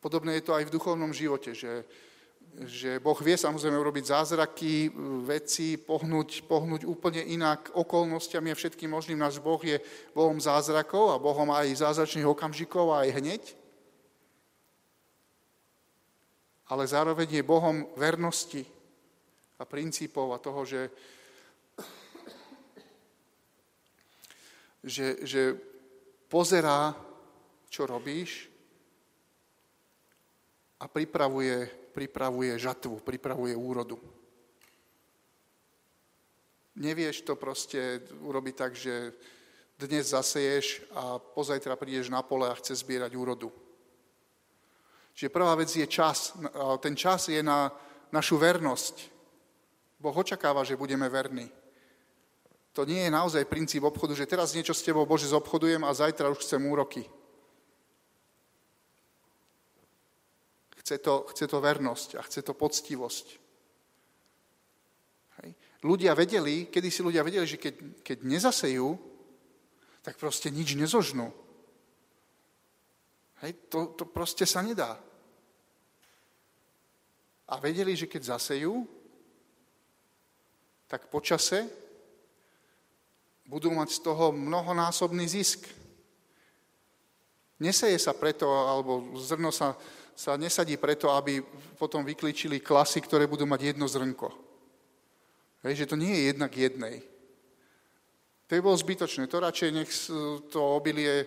Podobné 0.00 0.40
je 0.40 0.44
to 0.48 0.56
aj 0.56 0.64
v 0.64 0.74
duchovnom 0.74 1.12
živote, 1.12 1.52
že 1.52 1.84
že 2.66 2.98
Boh 2.98 3.14
vie 3.22 3.38
samozrejme 3.38 3.78
urobiť 3.78 4.10
zázraky, 4.10 4.90
veci, 5.22 5.78
pohnúť, 5.78 6.50
pohnúť 6.50 6.82
úplne 6.82 7.22
inak 7.22 7.70
okolnostiami 7.78 8.50
a 8.50 8.58
všetkým 8.58 8.90
možným. 8.90 9.22
Náš 9.22 9.38
Boh 9.38 9.60
je 9.62 9.78
Bohom 10.10 10.34
zázrakov 10.34 11.14
a 11.14 11.22
Bohom 11.22 11.46
aj 11.54 11.70
zázračných 11.78 12.26
okamžikov 12.26 12.90
aj 12.90 13.14
hneď. 13.22 13.42
Ale 16.66 16.86
zároveň 16.90 17.38
je 17.38 17.42
Bohom 17.46 17.86
vernosti 17.94 18.66
a 19.60 19.64
princípov 19.68 20.32
a 20.32 20.40
toho, 20.40 20.64
že, 20.64 20.88
že, 24.80 25.20
že 25.20 25.42
pozerá, 26.32 26.96
čo 27.68 27.84
robíš 27.84 28.48
a 30.80 30.88
pripravuje 30.88 31.80
pripravuje 31.90 32.58
žatvu, 32.58 33.02
pripravuje 33.02 33.52
úrodu. 33.52 33.98
Nevieš 36.80 37.26
to 37.26 37.36
proste 37.36 38.00
urobiť 38.24 38.54
tak, 38.56 38.72
že 38.78 39.12
dnes 39.76 40.14
zaseješ 40.14 40.86
a 40.94 41.18
pozajtra 41.18 41.76
prídeš 41.76 42.08
na 42.08 42.22
pole 42.22 42.48
a 42.48 42.56
chce 42.56 42.78
zbierať 42.80 43.12
úrodu. 43.18 43.52
Čiže 45.12 45.34
prvá 45.34 45.52
vec 45.58 45.68
je 45.68 45.84
čas. 45.84 46.32
Ten 46.80 46.96
čas 46.96 47.28
je 47.28 47.42
na 47.42 47.68
našu 48.14 48.40
vernosť. 48.40 49.19
Boh 50.00 50.16
očakáva, 50.16 50.64
že 50.64 50.80
budeme 50.80 51.04
verní. 51.12 51.52
To 52.72 52.88
nie 52.88 53.04
je 53.04 53.10
naozaj 53.12 53.44
princíp 53.44 53.84
obchodu, 53.84 54.16
že 54.16 54.30
teraz 54.30 54.56
niečo 54.56 54.72
s 54.72 54.80
tebou, 54.80 55.04
Bože, 55.04 55.28
zobchodujem 55.28 55.84
a 55.84 55.92
zajtra 55.92 56.32
už 56.32 56.40
chcem 56.40 56.62
úroky. 56.64 57.04
Chce 60.80 60.98
to, 60.98 61.28
chce 61.34 61.44
to 61.46 61.60
vernosť 61.60 62.16
a 62.16 62.22
chce 62.24 62.40
to 62.40 62.56
poctivosť. 62.56 63.26
Hej. 65.42 65.50
Ľudia 65.84 66.16
vedeli, 66.16 66.72
kedy 66.72 66.88
si 66.88 67.04
ľudia 67.04 67.20
vedeli, 67.20 67.44
že 67.44 67.60
keď, 67.60 68.00
keď 68.00 68.18
nezasejú, 68.24 68.88
tak 70.00 70.16
proste 70.16 70.48
nič 70.48 70.78
nezožnú. 70.78 71.28
Hej, 73.44 73.52
to, 73.68 73.92
to 73.98 74.04
proste 74.08 74.48
sa 74.48 74.64
nedá. 74.64 74.96
A 77.50 77.58
vedeli, 77.58 77.98
že 77.98 78.06
keď 78.06 78.38
zasejú, 78.38 78.99
tak 80.90 81.06
počase 81.06 81.70
budú 83.46 83.70
mať 83.70 83.94
z 83.94 84.00
toho 84.02 84.34
mnohonásobný 84.34 85.22
zisk. 85.30 85.70
Neseje 87.62 87.94
sa 88.02 88.10
preto, 88.10 88.50
alebo 88.50 89.14
zrno 89.14 89.54
sa 89.54 89.78
sa 90.20 90.36
nesadí 90.36 90.76
preto, 90.76 91.08
aby 91.16 91.40
potom 91.80 92.04
vyklíčili 92.04 92.60
klasy, 92.60 93.00
ktoré 93.00 93.24
budú 93.24 93.48
mať 93.48 93.72
jedno 93.72 93.88
zrnko. 93.88 94.28
Hej, 95.64 95.84
že 95.84 95.88
to 95.88 95.96
nie 95.96 96.12
je 96.12 96.22
jednak 96.28 96.52
jednej. 96.52 97.00
To 98.44 98.52
je 98.52 98.60
bolo 98.60 98.76
zbytočné. 98.76 99.24
To 99.32 99.40
radšej 99.40 99.70
nech 99.72 99.88
to 100.52 100.60
obilie 100.60 101.24
e, 101.24 101.26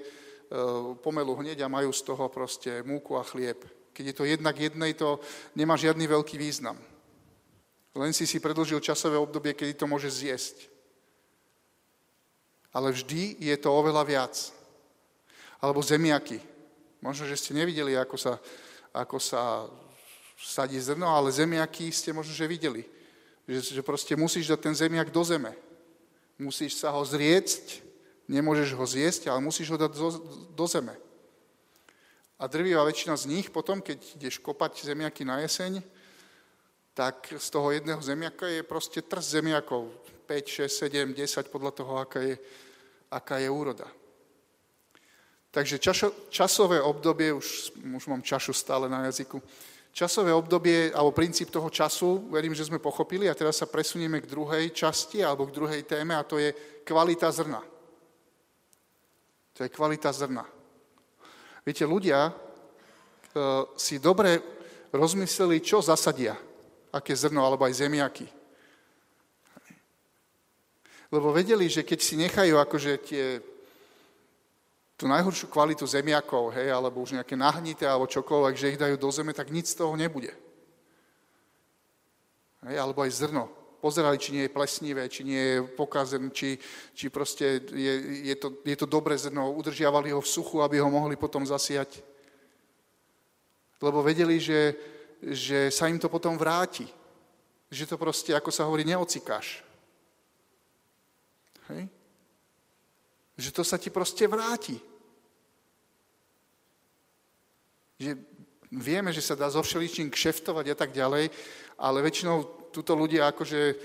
pomelu 1.02 1.34
hneď 1.42 1.66
a 1.66 1.74
majú 1.74 1.90
z 1.90 2.06
toho 2.06 2.30
proste 2.30 2.86
múku 2.86 3.18
a 3.18 3.26
chlieb. 3.26 3.66
Keď 3.98 4.06
je 4.06 4.16
to 4.18 4.30
jednak 4.30 4.62
jednej, 4.62 4.94
to 4.94 5.18
nemá 5.58 5.74
žiadny 5.74 6.06
veľký 6.06 6.38
význam. 6.38 6.78
Len 7.94 8.14
si 8.14 8.26
si 8.26 8.42
predlžil 8.42 8.82
časové 8.82 9.18
obdobie, 9.18 9.54
kedy 9.54 9.78
to 9.78 9.86
môže 9.86 10.10
zjesť. 10.10 10.70
Ale 12.74 12.90
vždy 12.90 13.38
je 13.38 13.56
to 13.62 13.70
oveľa 13.70 14.04
viac. 14.04 14.34
Alebo 15.62 15.86
zemiaky. 15.86 16.42
Možno, 17.00 17.30
že 17.30 17.38
ste 17.38 17.54
nevideli, 17.54 17.94
ako 17.94 18.18
sa 18.18 18.34
ako 18.94 19.18
sa 19.18 19.66
sadí 20.38 20.78
zrno, 20.78 21.10
ale 21.10 21.34
zemiaky 21.34 21.90
ste 21.90 22.14
možno, 22.14 22.32
že 22.32 22.46
videli. 22.46 22.86
Že, 23.50 23.82
že 23.82 23.82
proste 23.82 24.14
musíš 24.14 24.54
dať 24.54 24.60
ten 24.62 24.76
zemiak 24.78 25.10
do 25.10 25.26
zeme. 25.26 25.58
Musíš 26.38 26.78
sa 26.80 26.94
ho 26.94 27.02
zriecť, 27.02 27.82
nemôžeš 28.30 28.78
ho 28.78 28.86
zjesť, 28.86 29.34
ale 29.34 29.42
musíš 29.42 29.74
ho 29.74 29.78
dať 29.82 29.92
do, 29.98 30.10
do 30.54 30.66
zeme. 30.70 30.94
A 32.38 32.46
drvivá 32.46 32.86
väčšina 32.86 33.18
z 33.18 33.30
nich 33.30 33.48
potom, 33.50 33.82
keď 33.82 34.00
ideš 34.16 34.38
kopať 34.40 34.86
zemiaky 34.86 35.26
na 35.26 35.42
jeseň, 35.42 35.82
tak 36.94 37.34
z 37.38 37.50
toho 37.50 37.74
jedného 37.74 38.02
zemiaka 38.02 38.48
je 38.48 38.64
proste 38.64 39.02
trst 39.02 39.30
zemiakov. 39.42 39.90
5, 40.26 40.48
6, 40.48 40.88
7, 40.88 41.14
10 41.14 41.52
podľa 41.52 41.72
toho, 41.72 41.94
aká 41.98 42.20
je, 42.22 42.38
aká 43.12 43.38
je 43.38 43.50
úroda. 43.50 43.86
Takže 45.54 45.78
čašo, 45.78 46.32
časové 46.34 46.82
obdobie, 46.82 47.34
už, 47.34 47.78
už 47.78 48.08
mám 48.08 48.26
čašu 48.26 48.54
stále 48.54 48.90
na 48.90 49.06
jazyku, 49.06 49.38
časové 49.94 50.34
obdobie, 50.34 50.90
alebo 50.90 51.14
princíp 51.14 51.54
toho 51.54 51.70
času, 51.70 52.30
verím, 52.34 52.58
že 52.58 52.66
sme 52.66 52.82
pochopili 52.82 53.30
a 53.30 53.38
teraz 53.38 53.62
sa 53.62 53.70
presunieme 53.70 54.18
k 54.18 54.30
druhej 54.30 54.74
časti 54.74 55.22
alebo 55.22 55.46
k 55.46 55.54
druhej 55.54 55.82
téme 55.86 56.18
a 56.18 56.26
to 56.26 56.42
je 56.42 56.50
kvalita 56.82 57.30
zrna. 57.30 57.62
To 59.54 59.60
je 59.62 59.70
kvalita 59.70 60.10
zrna. 60.10 60.42
Viete, 61.62 61.86
ľudia 61.86 62.28
e, 62.28 62.34
si 63.78 64.02
dobre 64.02 64.42
rozmysleli, 64.90 65.62
čo 65.62 65.86
zasadia, 65.86 66.34
aké 66.94 67.18
zrno 67.18 67.42
alebo 67.42 67.66
aj 67.66 67.82
zemiaky. 67.82 68.30
Lebo 71.10 71.34
vedeli, 71.34 71.66
že 71.70 71.82
keď 71.82 72.00
si 72.02 72.18
nechajú 72.18 72.58
akože 72.58 72.92
tie 73.02 73.26
tú 74.94 75.10
najhoršiu 75.10 75.50
kvalitu 75.50 75.86
zemiakov, 75.90 76.54
hej, 76.54 76.70
alebo 76.70 77.02
už 77.02 77.18
nejaké 77.18 77.34
nahnité, 77.34 77.90
alebo 77.90 78.10
čokoľvek, 78.10 78.56
že 78.56 78.72
ich 78.74 78.82
dajú 78.82 78.96
do 78.98 79.10
zeme, 79.10 79.34
tak 79.34 79.50
nic 79.50 79.66
z 79.66 79.78
toho 79.78 79.98
nebude. 79.98 80.32
Hej, 82.64 82.78
alebo 82.78 83.02
aj 83.02 83.12
zrno. 83.12 83.50
Pozerali, 83.84 84.16
či 84.16 84.32
nie 84.32 84.48
je 84.48 84.56
plesnivé, 84.56 85.12
či 85.12 85.28
nie 85.28 85.44
je 85.44 85.58
pokazené, 85.76 86.32
či, 86.32 86.56
či 86.96 87.12
proste 87.12 87.60
je, 87.68 87.94
je, 88.32 88.36
to, 88.40 88.64
je 88.64 88.78
to 88.80 88.88
dobré 88.88 89.20
zrno. 89.20 89.52
Udržiavali 89.52 90.16
ho 90.16 90.24
v 90.24 90.32
suchu, 90.34 90.64
aby 90.64 90.80
ho 90.80 90.88
mohli 90.88 91.20
potom 91.20 91.44
zasiať. 91.44 92.00
Lebo 93.84 94.00
vedeli, 94.00 94.40
že, 94.40 94.72
že 95.32 95.72
sa 95.72 95.88
im 95.88 95.96
to 95.96 96.12
potom 96.12 96.36
vráti. 96.36 96.84
Že 97.72 97.96
to 97.96 97.96
proste, 97.96 98.32
ako 98.36 98.52
sa 98.52 98.68
hovorí, 98.68 98.84
neocikáš. 98.84 99.64
Hej? 101.72 101.88
Že 103.40 103.50
to 103.56 103.64
sa 103.64 103.80
ti 103.80 103.88
proste 103.88 104.28
vráti. 104.28 104.76
Že 107.98 108.20
vieme, 108.74 109.16
že 109.16 109.24
sa 109.24 109.40
dá 109.40 109.48
so 109.48 109.64
všeličím 109.64 110.12
kšeftovať 110.12 110.66
a 110.74 110.76
tak 110.76 110.92
ďalej, 110.92 111.32
ale 111.80 112.06
väčšinou 112.06 112.70
túto 112.74 112.98
ľudia 112.98 113.30
akože 113.30 113.78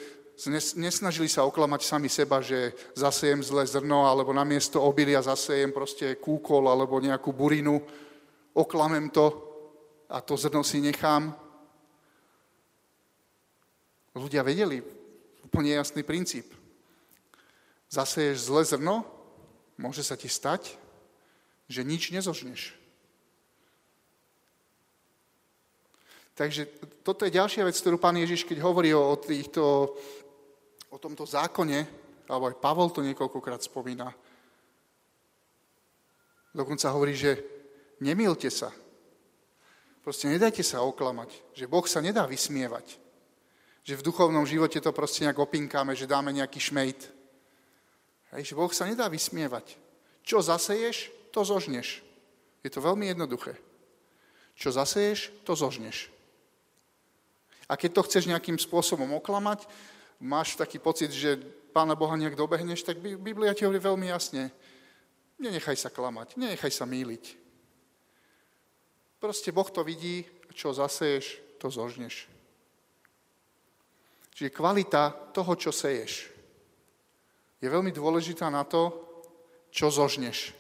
nesnažili 0.79 1.27
sa 1.27 1.43
oklamať 1.45 1.81
sami 1.83 2.07
seba, 2.07 2.39
že 2.39 2.71
zasejem 2.95 3.43
zlé 3.43 3.67
zrno, 3.67 4.07
alebo 4.07 4.31
namiesto 4.31 4.79
obilia 4.79 5.19
zasejem 5.19 5.75
proste 5.75 6.15
kúkol 6.17 6.71
alebo 6.71 7.03
nejakú 7.03 7.35
burinu, 7.35 7.83
oklamem 8.55 9.11
to 9.11 9.48
a 10.09 10.25
to 10.25 10.37
zrno 10.41 10.65
si 10.65 10.81
nechám. 10.81 11.37
Ľudia 14.17 14.41
vedeli 14.43 14.81
úplne 15.45 15.77
jasný 15.77 16.03
princíp. 16.03 16.49
Zaseješ 17.93 18.49
zlé 18.49 18.63
zrno, 18.65 19.05
môže 19.77 20.01
sa 20.01 20.17
ti 20.17 20.29
stať, 20.29 20.77
že 21.69 21.85
nič 21.85 22.11
nezožneš. 22.13 22.77
Takže 26.39 26.71
toto 27.03 27.27
je 27.27 27.35
ďalšia 27.35 27.67
vec, 27.67 27.75
ktorú 27.75 27.99
pán 27.99 28.15
Ježiš, 28.15 28.47
keď 28.47 28.63
hovorí 28.63 28.95
o, 28.95 29.19
týchto, 29.19 29.97
o 30.87 30.97
tomto 30.97 31.27
zákone, 31.27 31.83
alebo 32.31 32.47
aj 32.47 32.61
Pavol 32.63 32.95
to 32.95 33.03
niekoľkokrát 33.03 33.59
spomína, 33.59 34.15
dokonca 36.55 36.95
hovorí, 36.95 37.19
že 37.19 37.43
nemilte 37.99 38.49
sa. 38.55 38.71
Proste 40.09 40.25
nedajte 40.25 40.65
sa 40.65 40.81
oklamať, 40.89 41.37
že 41.53 41.69
Boh 41.69 41.85
sa 41.85 42.01
nedá 42.01 42.25
vysmievať. 42.25 42.97
Že 43.85 44.01
v 44.01 44.07
duchovnom 44.09 44.49
živote 44.49 44.81
to 44.81 44.89
proste 44.89 45.29
nejak 45.29 45.37
opinkáme, 45.37 45.93
že 45.93 46.09
dáme 46.09 46.33
nejaký 46.33 46.57
šmejt. 46.57 47.13
Hej, 48.33 48.43
že 48.49 48.57
Boh 48.57 48.73
sa 48.73 48.89
nedá 48.89 49.05
vysmievať. 49.13 49.77
Čo 50.25 50.41
zaseješ, 50.41 51.13
to 51.29 51.45
zožneš. 51.45 52.01
Je 52.65 52.73
to 52.73 52.81
veľmi 52.81 53.13
jednoduché. 53.13 53.61
Čo 54.57 54.73
zaseješ, 54.73 55.45
to 55.45 55.53
zožneš. 55.53 56.09
A 57.69 57.77
keď 57.77 58.01
to 58.01 58.09
chceš 58.09 58.33
nejakým 58.33 58.57
spôsobom 58.57 59.13
oklamať, 59.21 59.69
máš 60.25 60.57
taký 60.57 60.81
pocit, 60.81 61.13
že 61.13 61.37
Pána 61.77 61.93
Boha 61.93 62.17
nejak 62.17 62.33
dobehneš, 62.33 62.81
tak 62.81 62.97
Biblia 62.97 63.53
ti 63.53 63.69
hovorí 63.69 63.77
veľmi 63.77 64.09
jasne. 64.09 64.49
Nenechaj 65.37 65.77
sa 65.77 65.93
klamať, 65.93 66.41
nenechaj 66.41 66.73
sa 66.73 66.89
míliť. 66.89 67.48
Proste 69.19 69.51
Boh 69.51 69.67
to 69.67 69.83
vidí, 69.83 70.23
čo 70.55 70.71
zaseješ, 70.71 71.59
to 71.59 71.67
zožneš. 71.71 72.31
Čiže 74.39 74.55
kvalita 74.55 75.35
toho, 75.35 75.59
čo 75.59 75.75
seješ, 75.75 76.31
je 77.59 77.67
veľmi 77.67 77.91
dôležitá 77.91 78.47
na 78.47 78.63
to, 78.63 78.95
čo 79.75 79.91
zožneš. 79.91 80.55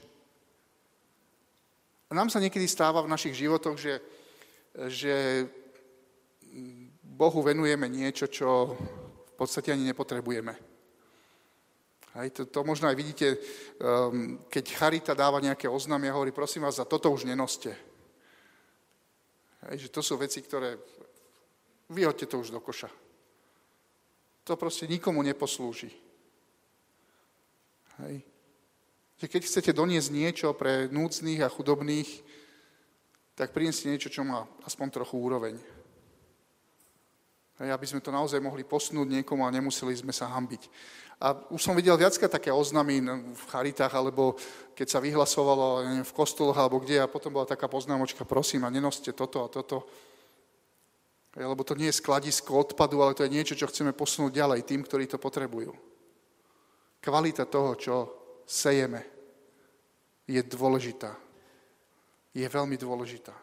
A 2.10 2.16
nám 2.16 2.26
sa 2.26 2.42
niekedy 2.42 2.66
stáva 2.66 2.98
v 3.06 3.12
našich 3.14 3.38
životoch, 3.38 3.78
že, 3.78 4.02
že 4.90 5.46
Bohu 7.02 7.38
venujeme 7.42 7.86
niečo, 7.86 8.26
čo 8.26 8.74
v 8.74 9.32
podstate 9.38 9.70
ani 9.70 9.86
nepotrebujeme. 9.86 10.54
Hej, 12.18 12.28
to, 12.34 12.42
to 12.50 12.66
možno 12.66 12.90
aj 12.90 12.98
vidíte, 12.98 13.38
um, 13.78 14.42
keď 14.50 14.64
Charita 14.74 15.14
dáva 15.14 15.38
nejaké 15.38 15.70
oznámy 15.70 16.10
a 16.10 16.16
hovorí, 16.18 16.34
prosím 16.34 16.66
vás, 16.66 16.82
za 16.82 16.88
toto 16.88 17.14
už 17.14 17.28
nenoste. 17.28 17.87
Hej, 19.66 19.88
že 19.88 19.88
to 19.90 20.00
sú 20.04 20.14
veci, 20.14 20.38
ktoré... 20.38 20.78
Vyhoďte 21.88 22.28
to 22.28 22.36
už 22.38 22.52
do 22.52 22.60
koša. 22.60 22.92
To 24.44 24.54
proste 24.54 24.84
nikomu 24.86 25.24
neposlúži. 25.24 25.88
Hej. 28.04 28.22
Že 29.18 29.26
keď 29.26 29.42
chcete 29.42 29.70
doniesť 29.74 30.10
niečo 30.14 30.48
pre 30.54 30.86
núcných 30.92 31.42
a 31.42 31.50
chudobných, 31.50 32.06
tak 33.34 33.50
prineste 33.50 33.90
niečo, 33.90 34.12
čo 34.12 34.22
má 34.22 34.46
aspoň 34.62 34.86
trochu 34.94 35.18
úroveň. 35.18 35.58
Aby 37.58 37.86
sme 37.90 37.98
to 37.98 38.14
naozaj 38.14 38.38
mohli 38.38 38.62
posnúť 38.62 39.18
niekomu 39.18 39.42
a 39.42 39.50
nemuseli 39.50 39.90
sme 39.98 40.14
sa 40.14 40.30
hambiť. 40.30 40.70
A 41.18 41.34
už 41.50 41.58
som 41.58 41.74
videl 41.74 41.98
viacka 41.98 42.30
také 42.30 42.54
oznamy 42.54 43.02
v 43.34 43.44
charitách, 43.50 43.90
alebo 43.90 44.38
keď 44.78 44.86
sa 44.86 45.02
vyhlasovalo 45.02 45.82
neviem, 45.82 46.06
v 46.06 46.14
kostoloch 46.14 46.54
alebo 46.54 46.78
kde, 46.78 47.02
a 47.02 47.10
potom 47.10 47.34
bola 47.34 47.50
taká 47.50 47.66
poznámočka, 47.66 48.22
prosím, 48.22 48.62
a 48.62 48.70
nenoste 48.70 49.10
toto 49.10 49.42
a 49.42 49.50
toto. 49.50 49.82
Lebo 51.34 51.66
to 51.66 51.74
nie 51.74 51.90
je 51.90 51.98
skladisko 51.98 52.62
odpadu, 52.62 53.02
ale 53.02 53.18
to 53.18 53.26
je 53.26 53.34
niečo, 53.34 53.58
čo 53.58 53.66
chceme 53.66 53.90
posunúť 53.90 54.38
ďalej 54.38 54.62
tým, 54.62 54.86
ktorí 54.86 55.10
to 55.10 55.18
potrebujú. 55.18 55.74
Kvalita 57.02 57.50
toho, 57.50 57.74
čo 57.74 57.94
sejeme, 58.46 59.02
je 60.30 60.38
dôležitá. 60.46 61.10
Je 62.30 62.46
veľmi 62.46 62.78
dôležitá. 62.78 63.34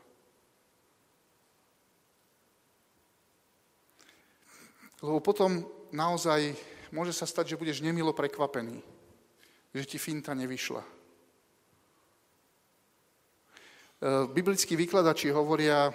Lebo 5.06 5.22
potom 5.22 5.62
naozaj 5.94 6.58
môže 6.90 7.14
sa 7.14 7.30
stať, 7.30 7.54
že 7.54 7.62
budeš 7.62 7.86
nemilo 7.86 8.10
prekvapený, 8.10 8.82
že 9.70 9.86
ti 9.86 10.02
finta 10.02 10.34
nevyšla. 10.34 10.82
E, 10.82 10.90
biblickí 14.34 14.74
vykladači 14.74 15.30
hovoria, 15.30 15.94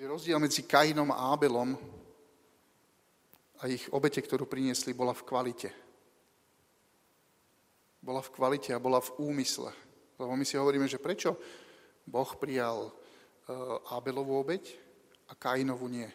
že 0.00 0.08
rozdiel 0.08 0.40
medzi 0.40 0.64
Kainom 0.64 1.12
a 1.12 1.36
Abelom 1.36 1.76
a 3.60 3.68
ich 3.68 3.92
obete, 3.92 4.24
ktorú 4.24 4.48
priniesli, 4.48 4.96
bola 4.96 5.12
v 5.12 5.20
kvalite. 5.28 5.68
Bola 8.00 8.24
v 8.24 8.32
kvalite 8.32 8.72
a 8.72 8.80
bola 8.80 9.04
v 9.04 9.12
úmysle. 9.20 9.68
Lebo 10.16 10.32
my 10.32 10.48
si 10.48 10.56
hovoríme, 10.56 10.88
že 10.88 10.96
prečo 10.96 11.36
Boh 12.08 12.32
prijal 12.40 13.01
Abelovú 13.90 14.38
obeť 14.38 14.78
a 15.26 15.34
Kainovu 15.34 15.90
nie. 15.90 16.06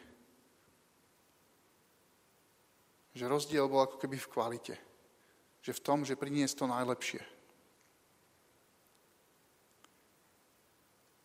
Že 3.18 3.26
rozdiel 3.28 3.66
bol 3.68 3.84
ako 3.84 4.00
keby 4.00 4.16
v 4.16 4.32
kvalite. 4.32 4.76
Že 5.60 5.72
v 5.76 5.84
tom, 5.84 6.00
že 6.08 6.16
priniesť 6.16 6.64
to 6.64 6.66
najlepšie. 6.72 7.22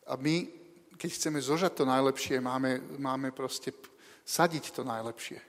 A 0.03 0.19
my, 0.19 0.51
keď 0.99 1.09
chceme 1.15 1.39
zožať 1.39 1.79
to 1.79 1.85
najlepšie, 1.87 2.43
máme, 2.43 2.99
máme 2.99 3.31
proste 3.31 3.71
sadiť 4.27 4.75
to 4.75 4.83
najlepšie. 4.83 5.39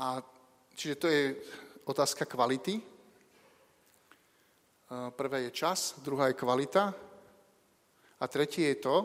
A 0.00 0.24
čiže 0.72 0.96
to 0.96 1.06
je 1.12 1.36
otázka 1.84 2.24
kvality. 2.24 2.80
Prvé 4.90 5.46
je 5.46 5.50
čas, 5.54 5.94
druhá 6.02 6.26
je 6.26 6.34
kvalita 6.34 6.90
a 8.18 8.24
tretie 8.26 8.74
je 8.74 8.82
to, 8.82 8.96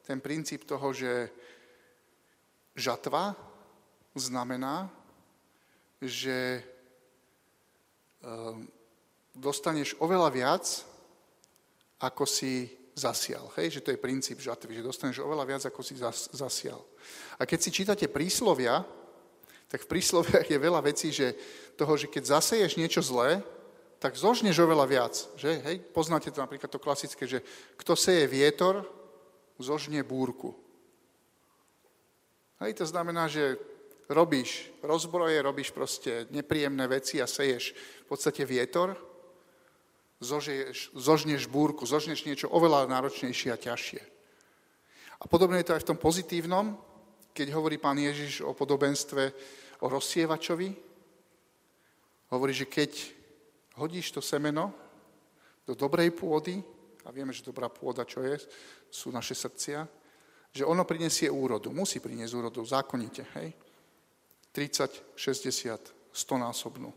ten 0.00 0.16
princíp 0.16 0.64
toho, 0.64 0.96
že 0.96 1.28
žatva 2.72 3.36
znamená, 4.16 4.88
že 6.00 6.64
ehm, 8.24 8.64
dostaneš 9.36 9.92
oveľa 10.00 10.32
viac, 10.32 10.64
ako 12.00 12.24
si 12.24 12.72
zasial. 12.96 13.52
Hej, 13.60 13.76
že 13.76 13.84
to 13.84 13.92
je 13.92 14.00
princíp 14.00 14.40
žatvy, 14.40 14.80
že 14.80 14.88
dostaneš 14.88 15.20
oveľa 15.20 15.44
viac, 15.44 15.62
ako 15.68 15.84
si 15.84 16.00
zasial. 16.32 16.80
A 17.36 17.44
keď 17.44 17.58
si 17.60 17.76
čítate 17.76 18.08
príslovia, 18.08 18.88
tak 19.68 19.84
v 19.84 19.90
prísloviach 19.92 20.48
je 20.48 20.56
veľa 20.56 20.80
vecí, 20.80 21.12
že 21.12 21.36
toho, 21.76 21.92
že 22.00 22.08
keď 22.08 22.40
zaseješ 22.40 22.80
niečo 22.80 23.04
zlé, 23.04 23.44
tak 24.00 24.16
zožneš 24.16 24.56
oveľa 24.64 24.86
viac. 24.88 25.14
Že? 25.36 25.60
Hej? 25.60 25.76
Poznáte 25.92 26.32
to 26.32 26.40
napríklad 26.40 26.72
to 26.72 26.80
klasické, 26.80 27.28
že 27.28 27.44
kto 27.76 27.92
seje 27.92 28.24
vietor, 28.24 28.88
zožne 29.60 30.00
búrku. 30.00 30.56
Hej, 32.64 32.80
to 32.80 32.88
znamená, 32.88 33.28
že 33.28 33.60
robíš 34.08 34.72
rozbroje, 34.80 35.44
robíš 35.44 35.70
proste 35.70 36.24
nepríjemné 36.32 36.88
veci 36.88 37.20
a 37.20 37.28
seješ 37.28 37.76
v 37.76 38.06
podstate 38.08 38.48
vietor, 38.48 38.96
zožneš, 40.20 40.96
zožneš 40.96 41.44
búrku, 41.46 41.84
zožneš 41.84 42.24
niečo 42.24 42.48
oveľa 42.48 42.88
náročnejšie 42.88 43.52
a 43.52 43.60
ťažšie. 43.60 44.02
A 45.20 45.24
podobne 45.28 45.60
je 45.60 45.68
to 45.68 45.76
aj 45.76 45.84
v 45.84 45.90
tom 45.92 46.00
pozitívnom, 46.00 46.72
keď 47.36 47.52
hovorí 47.52 47.76
pán 47.76 48.00
Ježiš 48.00 48.40
o 48.40 48.56
podobenstve 48.56 49.32
o 49.80 49.86
rozsievačovi, 49.88 50.72
hovorí, 52.32 52.52
že 52.56 52.68
keď 52.68 53.19
hodíš 53.80 54.12
to 54.12 54.20
semeno 54.20 54.76
do 55.64 55.72
dobrej 55.72 56.12
pôdy, 56.12 56.60
a 57.04 57.08
vieme, 57.08 57.32
že 57.32 57.46
dobrá 57.46 57.72
pôda 57.72 58.04
čo 58.04 58.20
je, 58.20 58.36
sú 58.92 59.08
naše 59.08 59.32
srdcia, 59.32 59.88
že 60.52 60.66
ono 60.66 60.84
prinesie 60.84 61.30
úrodu. 61.30 61.70
Musí 61.70 62.02
priniesť 62.02 62.34
úrodu, 62.34 62.60
zákonite, 62.60 63.24
hej? 63.38 63.54
30, 64.52 65.14
60, 65.14 66.12
100 66.12 66.44
násobnú. 66.44 66.90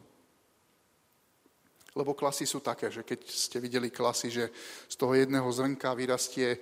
Lebo 1.94 2.18
klasy 2.18 2.50
sú 2.50 2.58
také, 2.66 2.90
že 2.90 3.06
keď 3.06 3.30
ste 3.30 3.62
videli 3.62 3.94
klasy, 3.94 4.34
že 4.34 4.50
z 4.90 4.96
toho 4.98 5.14
jedného 5.14 5.46
zrnka 5.54 5.94
vyrastie 5.94 6.58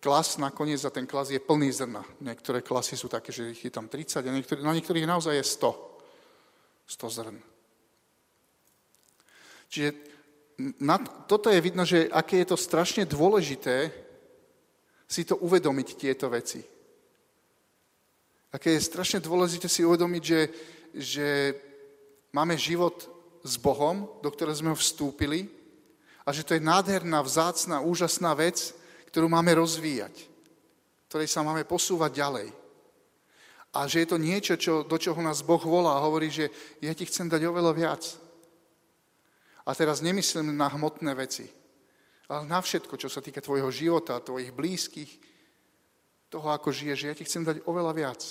klas 0.00 0.40
nakoniec 0.40 0.80
a 0.88 0.90
ten 0.90 1.04
klas 1.04 1.28
je 1.28 1.36
plný 1.36 1.68
zrna. 1.68 2.00
Niektoré 2.24 2.64
klasy 2.64 2.96
sú 2.96 3.12
také, 3.12 3.28
že 3.28 3.52
ich 3.52 3.60
je 3.60 3.68
tam 3.68 3.84
30 3.92 4.24
a 4.24 4.32
niektorý, 4.32 4.60
na 4.64 4.72
niektorých 4.72 5.04
naozaj 5.04 5.36
je 5.36 5.44
100. 5.44 6.88
100 6.88 7.16
zrn. 7.20 7.36
Čiže 9.70 9.90
na, 10.82 10.98
toto 11.30 11.48
je 11.48 11.62
vidno, 11.62 11.86
že 11.86 12.10
aké 12.10 12.42
je 12.42 12.52
to 12.52 12.58
strašne 12.58 13.06
dôležité 13.06 13.94
si 15.10 15.22
to 15.24 15.38
uvedomiť, 15.42 15.88
tieto 15.96 16.26
veci. 16.30 16.62
Aké 18.50 18.74
je 18.74 18.82
strašne 18.82 19.22
dôležité 19.22 19.70
si 19.70 19.86
uvedomiť, 19.86 20.22
že, 20.22 20.40
že 20.94 21.28
máme 22.34 22.58
život 22.58 23.06
s 23.46 23.54
Bohom, 23.56 24.10
do 24.22 24.28
ktorého 24.30 24.58
sme 24.58 24.70
ho 24.74 24.78
vstúpili 24.78 25.46
a 26.26 26.34
že 26.34 26.44
to 26.44 26.54
je 26.54 26.62
nádherná, 26.62 27.22
vzácná, 27.22 27.82
úžasná 27.82 28.34
vec, 28.34 28.74
ktorú 29.10 29.26
máme 29.26 29.54
rozvíjať, 29.54 30.14
ktorej 31.10 31.26
sa 31.30 31.42
máme 31.42 31.66
posúvať 31.66 32.10
ďalej. 32.14 32.48
A 33.70 33.86
že 33.86 34.02
je 34.02 34.08
to 34.10 34.18
niečo, 34.18 34.54
čo, 34.58 34.82
do 34.82 34.98
čoho 34.98 35.18
nás 35.22 35.46
Boh 35.46 35.62
volá 35.62 35.98
a 35.98 36.04
hovorí, 36.06 36.26
že 36.30 36.50
ja 36.82 36.90
ti 36.90 37.06
chcem 37.06 37.30
dať 37.30 37.46
oveľa 37.46 37.72
viac. 37.74 38.02
A 39.70 39.74
teraz 39.78 40.02
nemyslím 40.02 40.58
na 40.58 40.66
hmotné 40.66 41.14
veci, 41.14 41.46
ale 42.26 42.42
na 42.50 42.58
všetko, 42.58 42.98
čo 42.98 43.06
sa 43.06 43.22
týka 43.22 43.38
tvojho 43.38 43.70
života, 43.70 44.18
tvojich 44.18 44.50
blízkych, 44.50 45.12
toho, 46.26 46.50
ako 46.50 46.74
žiješ, 46.74 47.06
ja 47.06 47.14
ti 47.14 47.22
chcem 47.22 47.46
dať 47.46 47.62
oveľa 47.70 47.92
viac. 47.94 48.22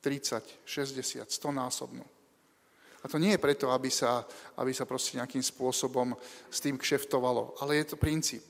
30, 0.00 0.40
60, 0.64 1.28
100 1.28 1.52
násobnú. 1.52 2.04
A 3.04 3.08
to 3.08 3.20
nie 3.20 3.36
je 3.36 3.44
preto, 3.44 3.68
aby 3.72 3.92
sa, 3.92 4.24
aby 4.56 4.72
sa 4.72 4.88
proste 4.88 5.20
nejakým 5.20 5.44
spôsobom 5.44 6.16
s 6.48 6.58
tým 6.64 6.80
kšeftovalo, 6.80 7.60
ale 7.60 7.80
je 7.80 7.84
to 7.92 7.96
princíp. 8.00 8.44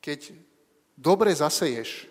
Keď 0.00 0.32
dobre 0.96 1.36
zaseješ 1.36 2.08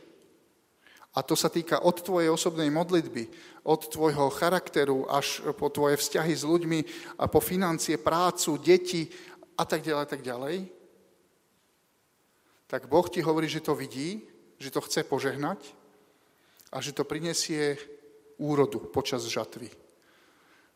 A 1.18 1.26
to 1.26 1.34
sa 1.34 1.50
týka 1.50 1.82
od 1.82 2.06
tvojej 2.06 2.30
osobnej 2.30 2.70
modlitby, 2.70 3.26
od 3.66 3.90
tvojho 3.90 4.30
charakteru 4.30 5.10
až 5.10 5.42
po 5.58 5.74
tvoje 5.74 5.98
vzťahy 5.98 6.34
s 6.38 6.46
ľuďmi 6.46 6.80
a 7.18 7.26
po 7.26 7.42
financie, 7.42 7.98
prácu, 7.98 8.62
deti 8.62 9.10
a 9.58 9.66
tak 9.66 9.82
ďalej, 9.82 10.06
tak 10.06 10.22
ďalej. 10.22 10.70
Tak 12.70 12.86
Boh 12.86 13.10
ti 13.10 13.26
hovorí, 13.26 13.50
že 13.50 13.66
to 13.66 13.74
vidí, 13.74 14.30
že 14.62 14.70
to 14.70 14.78
chce 14.86 15.10
požehnať 15.10 15.58
a 16.70 16.78
že 16.86 16.94
to 16.94 17.02
prinesie 17.02 17.82
úrodu 18.38 18.78
počas 18.78 19.26
žatvy. 19.26 19.74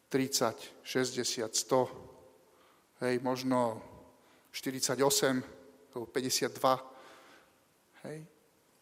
30, 0.10 0.58
60, 0.82 1.54
100, 1.54 3.06
hej, 3.06 3.22
možno 3.22 3.78
48 4.50 4.98
alebo 5.94 6.10
52, 6.10 8.10
hej, 8.10 8.26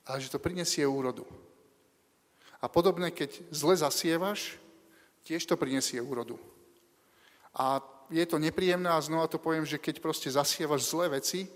ale 0.08 0.17
že 0.24 0.32
to 0.32 0.39
prinesie 0.39 0.88
úrodu. 0.88 1.28
A 2.60 2.67
podobne, 2.67 3.08
keď 3.12 3.39
zle 3.56 3.76
zasievaš, 3.80 4.60
tiež 5.24 5.48
to 5.48 5.56
prinesie 5.56 6.04
úrodu. 6.04 6.36
A 7.56 7.80
je 8.12 8.26
to 8.26 8.41
nepríjemné 8.41 8.89
a 8.89 9.00
znova 9.00 9.32
to 9.32 9.39
poviem, 9.39 9.63
že 9.63 9.80
keď 9.80 10.04
proste 10.04 10.28
zasievaš 10.28 10.91
zlé 10.91 11.22
veci, 11.22 11.48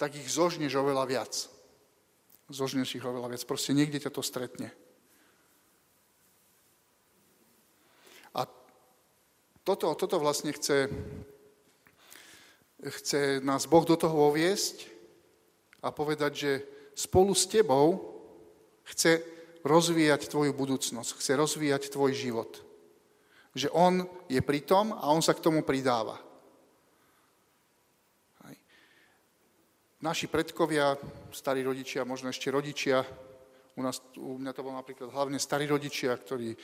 tak 0.00 0.18
ich 0.18 0.26
zožneš 0.26 0.74
oveľa 0.74 1.04
viac. 1.06 1.32
Zožneš 2.50 2.98
ich 2.98 3.04
oveľa 3.04 3.36
viac. 3.36 3.42
Proste 3.46 3.76
niekde 3.76 4.02
ťa 4.02 4.10
to 4.10 4.22
stretne. 4.24 4.74
A 8.34 8.48
toto, 9.62 9.94
toto 9.94 10.16
vlastne 10.18 10.50
chce, 10.50 10.90
chce 12.82 13.38
nás 13.44 13.68
Boh 13.70 13.84
do 13.86 13.94
toho 13.94 14.32
oviesť 14.32 14.90
a 15.84 15.94
povedať, 15.94 16.32
že 16.34 16.52
spolu 16.98 17.36
s 17.36 17.46
tebou 17.46 18.00
chce 18.88 19.22
rozvíjať 19.62 20.30
tvoju 20.30 20.52
budúcnosť, 20.54 21.18
chce 21.18 21.32
rozvíjať 21.38 21.82
tvoj 21.90 22.12
život. 22.14 22.50
Že 23.54 23.68
On 23.74 24.02
je 24.26 24.40
pri 24.42 24.60
tom 24.66 24.94
a 24.94 25.10
On 25.10 25.22
sa 25.22 25.34
k 25.34 25.42
tomu 25.44 25.62
pridáva. 25.62 26.18
Naši 30.02 30.26
predkovia, 30.26 30.98
starí 31.30 31.62
rodičia, 31.62 32.02
možno 32.02 32.26
ešte 32.26 32.50
rodičia, 32.50 33.06
u, 33.78 33.82
nás, 33.86 34.02
u 34.18 34.34
mňa 34.34 34.50
to 34.50 34.66
bol 34.66 34.74
napríklad 34.74 35.14
hlavne 35.14 35.38
starí 35.38 35.70
rodičia, 35.70 36.18
ktorí 36.18 36.58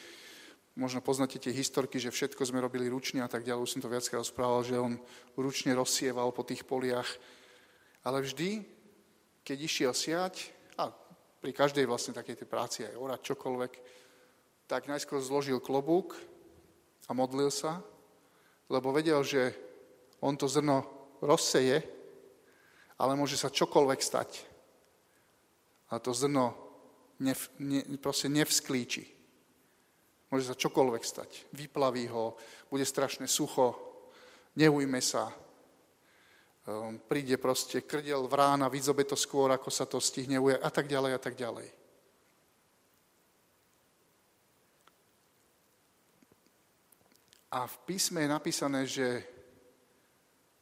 možno 0.75 0.99
poznáte 0.99 1.39
tie 1.39 1.55
historky, 1.55 2.03
že 2.03 2.11
všetko 2.11 2.43
sme 2.43 2.59
robili 2.59 2.91
ručne 2.91 3.23
a 3.23 3.31
tak 3.31 3.47
ďalej, 3.47 3.63
už 3.63 3.73
som 3.79 3.83
to 3.83 3.91
viackrát 3.95 4.27
rozprával, 4.27 4.67
že 4.67 4.75
on 4.75 4.99
ručne 5.39 5.71
rozsieval 5.71 6.35
po 6.35 6.43
tých 6.43 6.67
poliach. 6.67 7.07
Ale 8.03 8.27
vždy, 8.27 8.67
keď 9.47 9.59
išiel 9.63 9.93
siať, 9.95 10.51
pri 11.39 11.51
každej 11.55 11.87
vlastne 11.87 12.17
takej 12.17 12.43
tej 12.43 12.49
práci 12.51 12.79
aj 12.83 12.99
orať 12.99 13.21
čokoľvek, 13.35 13.73
tak 14.69 14.91
najskôr 14.91 15.23
zložil 15.23 15.63
klobúk 15.63 16.19
a 17.09 17.17
modlil 17.17 17.49
sa, 17.49 17.81
lebo 18.69 18.93
vedel, 18.93 19.25
že 19.25 19.55
on 20.21 20.37
to 20.37 20.51
zrno 20.51 20.85
rozseje, 21.25 21.81
ale 22.99 23.15
môže 23.15 23.39
sa 23.39 23.49
čokoľvek 23.49 24.01
stať. 24.03 24.31
A 25.89 26.03
to 26.03 26.13
zrno 26.13 26.53
nev, 27.23 27.39
ne, 27.63 27.81
proste 27.97 28.29
nevsklíči. 28.29 29.07
Môže 30.29 30.53
sa 30.53 30.59
čokoľvek 30.59 31.03
stať. 31.07 31.31
Vyplaví 31.57 32.05
ho, 32.13 32.37
bude 32.69 32.85
strašne 32.85 33.25
sucho, 33.25 33.73
neujme 34.59 35.01
sa, 35.01 35.33
príde 37.09 37.41
proste 37.41 37.81
krdel 37.81 38.29
vrána, 38.29 38.69
vyzobe 38.69 39.05
to 39.09 39.17
skôr, 39.17 39.49
ako 39.53 39.71
sa 39.73 39.89
to 39.89 39.97
stihne 40.01 40.37
a 40.39 40.71
tak 40.71 40.85
ďalej, 40.85 41.13
a 41.17 41.21
tak 41.21 41.35
ďalej. 41.37 41.69
A 47.49 47.65
v 47.65 47.77
písme 47.89 48.21
je 48.21 48.29
napísané, 48.29 48.85
že 48.85 49.25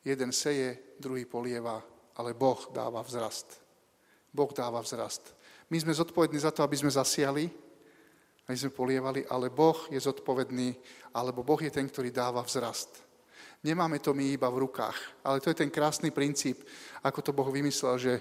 jeden 0.06 0.30
seje, 0.30 0.78
druhý 1.02 1.26
polieva, 1.26 1.82
ale 2.14 2.30
Boh 2.30 2.70
dáva 2.70 3.02
vzrast. 3.02 3.58
Boh 4.30 4.54
dáva 4.54 4.78
vzrast. 4.78 5.34
My 5.66 5.82
sme 5.82 5.90
zodpovední 5.90 6.38
za 6.38 6.54
to, 6.54 6.62
aby 6.62 6.78
sme 6.78 6.94
zasiali, 6.94 7.50
aby 8.46 8.54
sme 8.54 8.70
polievali, 8.70 9.26
ale 9.26 9.50
Boh 9.50 9.90
je 9.90 9.98
zodpovedný, 9.98 10.78
alebo 11.18 11.42
Boh 11.42 11.58
je 11.58 11.74
ten, 11.74 11.90
ktorý 11.90 12.14
dáva 12.14 12.46
vzrast. 12.46 13.05
Nemáme 13.66 13.98
to 13.98 14.14
my 14.14 14.22
iba 14.31 14.46
v 14.46 14.62
rukách, 14.62 15.26
ale 15.26 15.42
to 15.42 15.50
je 15.50 15.59
ten 15.59 15.74
krásny 15.74 16.14
princíp, 16.14 16.62
ako 17.02 17.18
to 17.18 17.35
Boh 17.35 17.50
vymyslel, 17.50 17.98
že, 17.98 18.14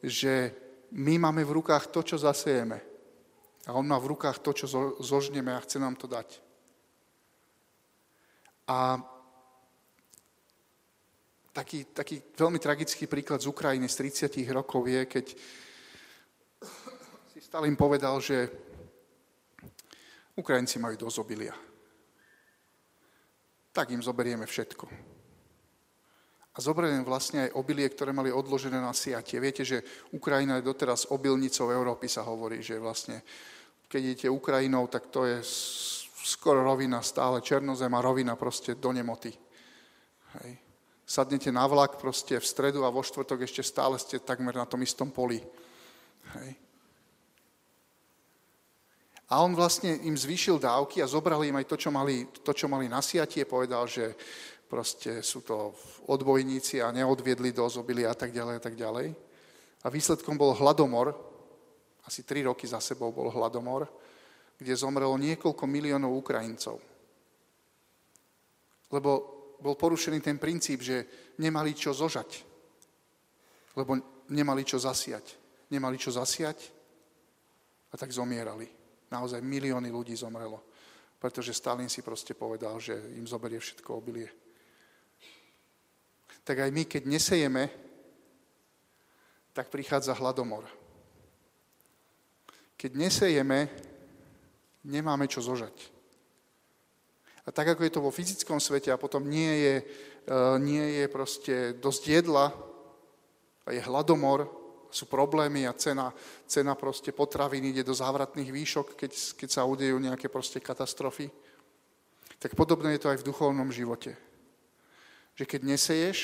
že 0.00 0.56
my 0.96 1.20
máme 1.20 1.44
v 1.44 1.60
rukách 1.60 1.92
to, 1.92 2.00
čo 2.00 2.16
zasejeme. 2.16 2.80
A 3.68 3.76
On 3.76 3.84
má 3.84 4.00
v 4.00 4.16
rukách 4.16 4.40
to, 4.40 4.56
čo 4.56 4.96
zožneme 5.04 5.52
a 5.52 5.60
chce 5.60 5.76
nám 5.76 6.00
to 6.00 6.08
dať. 6.08 6.40
A 8.72 8.96
taký, 11.52 11.92
taký 11.92 12.16
veľmi 12.32 12.56
tragický 12.56 13.04
príklad 13.04 13.44
z 13.44 13.52
Ukrajiny 13.52 13.92
z 13.92 14.00
30 14.32 14.48
rokov 14.48 14.88
je, 14.88 15.02
keď 15.04 15.26
si 17.36 17.38
Stalin 17.44 17.76
povedal, 17.76 18.16
že 18.16 18.48
Ukrajinci 20.36 20.80
majú 20.80 20.96
dosť 20.96 21.20
obilia. 21.20 21.52
Tak 23.76 23.92
im 23.92 24.00
zoberieme 24.00 24.48
všetko. 24.48 24.88
A 26.56 26.58
zoberieme 26.64 27.04
vlastne 27.04 27.44
aj 27.44 27.60
obilie, 27.60 27.84
ktoré 27.92 28.16
mali 28.16 28.32
odložené 28.32 28.80
na 28.80 28.96
siatie. 28.96 29.36
Viete, 29.36 29.60
že 29.60 29.84
Ukrajina 30.16 30.56
je 30.56 30.64
doteraz 30.64 31.12
obilnicou 31.12 31.68
Európy, 31.68 32.08
sa 32.08 32.24
hovorí, 32.24 32.64
že 32.64 32.80
vlastne 32.80 33.20
keď 33.92 34.00
idete 34.00 34.28
Ukrajinou, 34.32 34.88
tak 34.88 35.12
to 35.12 35.28
je 35.28 35.44
skoro 36.24 36.64
rovina, 36.64 37.04
stále 37.04 37.44
černozem 37.44 37.92
a 37.92 38.00
rovina 38.00 38.32
proste 38.34 38.72
do 38.74 38.90
nemoty. 38.90 39.36
Hej. 40.40 40.58
Sadnete 41.06 41.52
na 41.52 41.68
vlak 41.68 42.00
proste 42.00 42.40
v 42.40 42.48
stredu 42.48 42.82
a 42.82 42.90
vo 42.90 43.04
štvrtok 43.04 43.44
ešte 43.44 43.62
stále 43.62 44.00
ste 44.00 44.18
takmer 44.18 44.56
na 44.56 44.64
tom 44.64 44.80
istom 44.82 45.12
poli. 45.12 45.38
Hej. 46.34 46.65
A 49.26 49.42
on 49.42 49.58
vlastne 49.58 49.90
im 50.06 50.14
zvýšil 50.14 50.62
dávky 50.62 51.02
a 51.02 51.10
zobral 51.10 51.42
im 51.42 51.58
aj 51.58 51.66
to, 51.66 51.76
čo 51.76 51.90
mali, 51.90 52.30
to, 52.30 52.52
čo 52.54 52.70
mali 52.70 52.86
na 52.86 53.02
siatie, 53.02 53.42
povedal, 53.42 53.82
že 53.90 54.14
proste 54.70 55.18
sú 55.22 55.42
to 55.42 55.74
odbojníci 56.06 56.78
a 56.78 56.94
neodviedli 56.94 57.50
do 57.50 57.66
zobily 57.66 58.06
a 58.06 58.14
tak 58.14 58.30
ďalej 58.30 58.54
a 58.58 58.62
tak 58.62 58.74
ďalej. 58.78 59.06
A 59.82 59.86
výsledkom 59.90 60.38
bol 60.38 60.54
hladomor, 60.54 61.10
asi 62.06 62.22
tri 62.22 62.46
roky 62.46 62.70
za 62.70 62.78
sebou 62.78 63.10
bol 63.10 63.26
hladomor, 63.34 63.90
kde 64.58 64.78
zomrelo 64.78 65.18
niekoľko 65.18 65.64
miliónov 65.66 66.22
Ukrajincov. 66.22 66.78
Lebo 68.94 69.10
bol 69.58 69.74
porušený 69.74 70.22
ten 70.22 70.38
princíp, 70.38 70.86
že 70.86 71.06
nemali 71.42 71.74
čo 71.74 71.90
zožať, 71.90 72.46
lebo 73.74 73.98
nemali 74.30 74.62
čo 74.62 74.78
zasiať. 74.78 75.34
Nemali 75.66 75.98
čo 75.98 76.14
zasiať 76.14 76.58
a 77.90 77.94
tak 77.98 78.14
zomierali. 78.14 78.75
Naozaj 79.10 79.38
milióny 79.38 79.90
ľudí 79.90 80.18
zomrelo, 80.18 80.62
pretože 81.22 81.54
Stalin 81.54 81.90
si 81.90 82.02
proste 82.02 82.34
povedal, 82.34 82.78
že 82.82 82.98
im 83.14 83.26
zoberie 83.26 83.62
všetko 83.62 83.90
obilie. 83.94 84.30
Tak 86.46 86.62
aj 86.62 86.70
my, 86.70 86.82
keď 86.86 87.02
nesejeme, 87.06 87.64
tak 89.54 89.70
prichádza 89.72 90.14
hladomor. 90.14 90.66
Keď 92.76 92.92
nesejeme, 92.92 93.72
nemáme 94.84 95.26
čo 95.26 95.40
zožať. 95.42 95.74
A 97.46 97.54
tak, 97.54 97.72
ako 97.72 97.86
je 97.86 97.94
to 97.94 98.02
vo 98.02 98.10
fyzickom 98.10 98.58
svete 98.58 98.90
a 98.90 98.98
potom 98.98 99.22
nie 99.22 99.52
je, 99.62 99.74
e, 99.80 99.84
nie 100.58 101.02
je 101.02 101.06
proste 101.06 101.54
dosť 101.78 102.02
jedla 102.10 102.50
a 103.62 103.68
je 103.70 103.80
hladomor, 103.86 104.65
sú 104.96 105.04
problémy 105.04 105.68
a 105.68 105.76
cena, 105.76 106.08
cena 106.48 106.72
proste 106.72 107.12
potravín 107.12 107.68
ide 107.68 107.84
do 107.84 107.92
závratných 107.92 108.48
výšok, 108.48 108.96
keď, 108.96 109.12
keď 109.36 109.48
sa 109.52 109.68
udejú 109.68 110.00
nejaké 110.00 110.32
proste 110.32 110.56
katastrofy. 110.56 111.28
Tak 112.40 112.56
podobné 112.56 112.96
je 112.96 113.04
to 113.04 113.12
aj 113.12 113.20
v 113.20 113.28
duchovnom 113.28 113.68
živote. 113.68 114.16
Že 115.36 115.44
keď 115.44 115.60
neseješ, 115.68 116.18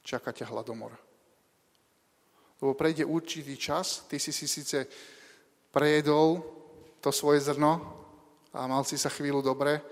čaká 0.00 0.32
ťa 0.32 0.48
hladomor. 0.48 0.96
Lebo 2.64 2.72
prejde 2.72 3.04
určitý 3.04 3.60
čas, 3.60 4.08
ty 4.08 4.16
si 4.16 4.32
si 4.32 4.48
síce 4.48 4.88
prejedol 5.68 6.40
to 7.04 7.12
svoje 7.12 7.44
zrno 7.44 7.76
a 8.56 8.64
mal 8.64 8.88
si 8.88 8.96
sa 8.96 9.12
chvíľu 9.12 9.44
dobre 9.44 9.84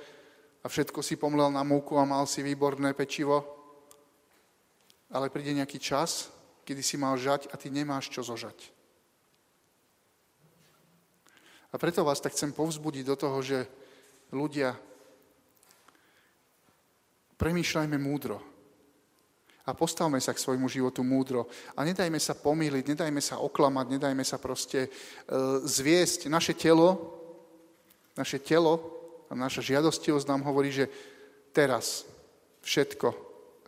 a 0.63 0.67
všetko 0.71 1.05
si 1.05 1.21
pomlel 1.21 1.53
na 1.53 1.61
múku 1.67 1.99
a 1.99 2.09
mal 2.09 2.25
si 2.25 2.41
výborné 2.41 2.95
pečivo, 2.97 3.43
ale 5.13 5.29
príde 5.29 5.53
nejaký 5.53 5.77
čas, 5.77 6.33
kedy 6.63 6.83
si 6.83 6.97
mal 6.97 7.19
žať 7.19 7.51
a 7.51 7.59
ty 7.59 7.71
nemáš 7.71 8.09
čo 8.11 8.23
zožať. 8.23 8.73
A 11.73 11.81
preto 11.81 12.05
vás 12.05 12.21
tak 12.21 12.37
chcem 12.37 12.53
povzbudiť 12.53 13.05
do 13.09 13.17
toho, 13.17 13.39
že 13.41 13.65
ľudia, 14.33 14.77
premýšľajme 17.41 17.97
múdro. 17.97 18.39
A 19.63 19.73
postavme 19.73 20.19
sa 20.19 20.35
k 20.35 20.43
svojmu 20.43 20.67
životu 20.69 21.07
múdro. 21.07 21.49
A 21.79 21.87
nedajme 21.87 22.19
sa 22.19 22.37
pomýliť, 22.37 22.93
nedajme 22.93 23.23
sa 23.23 23.41
oklamať, 23.41 23.87
nedajme 23.95 24.25
sa 24.27 24.37
proste 24.37 24.87
e, 24.87 24.91
zviesť. 25.65 26.27
Naše 26.27 26.53
telo, 26.59 27.15
naše 28.19 28.43
telo 28.43 28.83
a 29.31 29.39
naša 29.39 29.65
žiadostivosť 29.65 30.29
nám 30.29 30.43
hovorí, 30.45 30.75
že 30.75 30.91
teraz 31.57 32.05
všetko, 32.67 33.15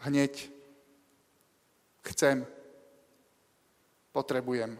hneď, 0.04 0.50
chcem, 2.04 2.44
potrebujem. 4.14 4.78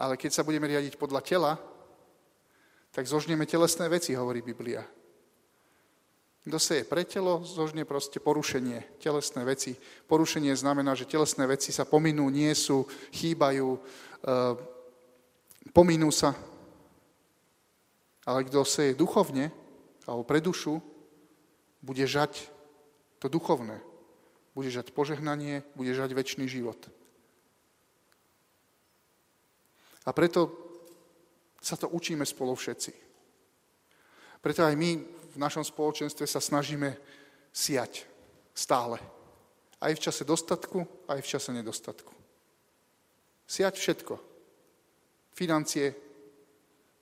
Ale 0.00 0.16
keď 0.16 0.30
sa 0.32 0.46
budeme 0.46 0.70
riadiť 0.72 0.96
podľa 0.96 1.20
tela, 1.20 1.52
tak 2.94 3.04
zožneme 3.04 3.44
telesné 3.44 3.90
veci, 3.92 4.16
hovorí 4.16 4.40
Biblia. 4.40 4.80
Kto 6.48 6.56
seje 6.56 6.88
pre 6.88 7.04
telo, 7.04 7.44
zožne 7.44 7.84
proste 7.84 8.22
porušenie, 8.22 8.96
telesné 9.02 9.44
veci. 9.44 9.76
Porušenie 10.08 10.56
znamená, 10.56 10.96
že 10.96 11.04
telesné 11.04 11.44
veci 11.44 11.74
sa 11.74 11.84
pominú, 11.84 12.30
nie 12.32 12.48
sú, 12.56 12.88
chýbajú, 13.12 13.76
e, 13.76 13.80
pominú 15.76 16.08
sa. 16.08 16.32
Ale 18.24 18.48
kto 18.48 18.64
seje 18.64 18.96
duchovne, 18.96 19.52
alebo 20.08 20.24
pre 20.24 20.40
dušu, 20.40 20.80
bude 21.84 22.06
žať 22.08 22.48
to 23.20 23.28
duchovné. 23.28 23.87
Bude 24.58 24.74
žať 24.74 24.90
požehnanie, 24.90 25.62
bude 25.78 25.94
žať 25.94 26.18
väčší 26.18 26.50
život. 26.50 26.82
A 30.02 30.10
preto 30.10 30.50
sa 31.62 31.78
to 31.78 31.86
učíme 31.86 32.26
spolu 32.26 32.58
všetci. 32.58 32.90
Preto 34.42 34.66
aj 34.66 34.74
my 34.74 34.98
v 35.30 35.36
našom 35.38 35.62
spoločenstve 35.62 36.26
sa 36.26 36.42
snažíme 36.42 36.98
siať 37.54 38.02
stále. 38.50 38.98
Aj 39.78 39.94
v 39.94 40.02
čase 40.02 40.26
dostatku, 40.26 41.06
aj 41.06 41.22
v 41.22 41.30
čase 41.38 41.54
nedostatku. 41.54 42.10
Siať 43.46 43.78
všetko. 43.78 44.14
Financie 45.38 45.94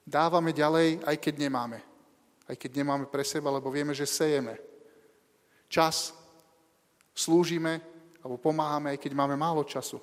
dávame 0.05 0.53
ďalej, 0.53 1.09
aj 1.09 1.17
keď 1.25 1.35
nemáme. 1.41 1.81
Aj 2.45 2.53
keď 2.53 2.85
nemáme 2.85 3.09
pre 3.09 3.25
seba, 3.25 3.49
lebo 3.49 3.73
vieme, 3.73 3.97
že 3.97 4.05
sejeme. 4.05 4.61
Čas 5.73 6.26
slúžime 7.17 7.81
alebo 8.21 8.37
pomáhame, 8.37 8.93
aj 8.93 9.01
keď 9.01 9.13
máme 9.17 9.35
málo 9.35 9.65
času. 9.65 9.97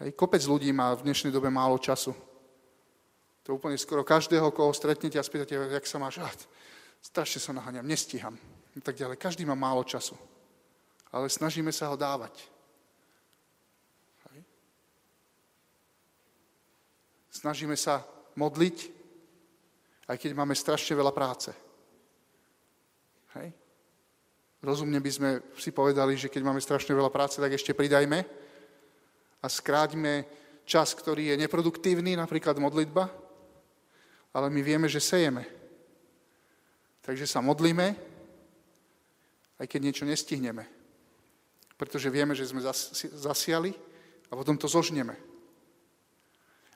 Hej, 0.00 0.16
kopec 0.16 0.40
ľudí 0.48 0.72
má 0.72 0.96
v 0.96 1.04
dnešnej 1.04 1.28
dobe 1.28 1.52
málo 1.52 1.76
času. 1.76 2.16
To 3.44 3.60
úplne 3.60 3.76
skoro 3.76 4.06
každého, 4.06 4.48
koho 4.54 4.72
stretnete 4.72 5.20
a 5.20 5.26
spýtate, 5.26 5.52
jak 5.52 5.84
sa 5.84 6.00
máš, 6.00 6.22
ah, 6.24 6.32
strašne 7.02 7.40
sa 7.42 7.52
naháňam, 7.52 7.84
nestíham. 7.84 8.38
A 8.76 8.80
tak 8.80 8.94
ďalej. 8.94 9.18
Každý 9.18 9.42
má 9.44 9.58
málo 9.58 9.82
času. 9.82 10.14
Ale 11.10 11.26
snažíme 11.26 11.72
sa 11.74 11.90
ho 11.90 11.96
dávať. 11.98 12.38
Hej. 14.30 14.40
Snažíme 17.32 17.74
sa 17.74 18.06
modliť, 18.38 18.76
aj 20.06 20.16
keď 20.16 20.30
máme 20.36 20.54
strašne 20.54 20.94
veľa 20.94 21.10
práce. 21.10 21.50
Hej. 23.34 23.50
Rozumne 24.58 24.98
by 24.98 25.10
sme 25.10 25.30
si 25.54 25.70
povedali, 25.70 26.18
že 26.18 26.26
keď 26.26 26.42
máme 26.42 26.58
strašne 26.58 26.90
veľa 26.90 27.14
práce, 27.14 27.38
tak 27.38 27.54
ešte 27.54 27.74
pridajme, 27.74 28.26
a 29.42 29.46
skráťme 29.46 30.26
čas, 30.66 30.92
ktorý 30.94 31.34
je 31.34 31.40
neproduktívny, 31.46 32.18
napríklad 32.18 32.58
modlitba, 32.58 33.06
ale 34.34 34.50
my 34.50 34.60
vieme, 34.62 34.90
že 34.90 35.00
sejeme. 35.00 35.46
Takže 37.06 37.24
sa 37.24 37.40
modlíme, 37.40 37.96
aj 39.58 39.66
keď 39.66 39.80
niečo 39.80 40.04
nestihneme. 40.04 40.66
Pretože 41.78 42.12
vieme, 42.12 42.34
že 42.34 42.50
sme 42.50 42.60
zasiali 43.14 43.72
a 44.28 44.32
potom 44.34 44.58
to 44.58 44.68
zožneme. 44.68 45.14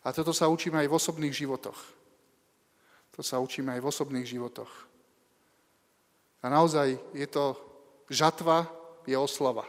A 0.03 0.11
toto 0.11 0.33
sa 0.35 0.51
učíme 0.51 0.79
aj 0.83 0.89
v 0.89 0.97
osobných 0.97 1.35
životoch. 1.35 1.79
To 3.13 3.21
sa 3.21 3.39
učíme 3.43 3.77
aj 3.77 3.81
v 3.83 3.91
osobných 3.91 4.27
životoch. 4.27 4.73
A 6.43 6.51
naozaj 6.51 6.97
je 7.15 7.29
to 7.29 7.55
žatva, 8.13 8.69
je 9.09 9.19
oslava. 9.19 9.67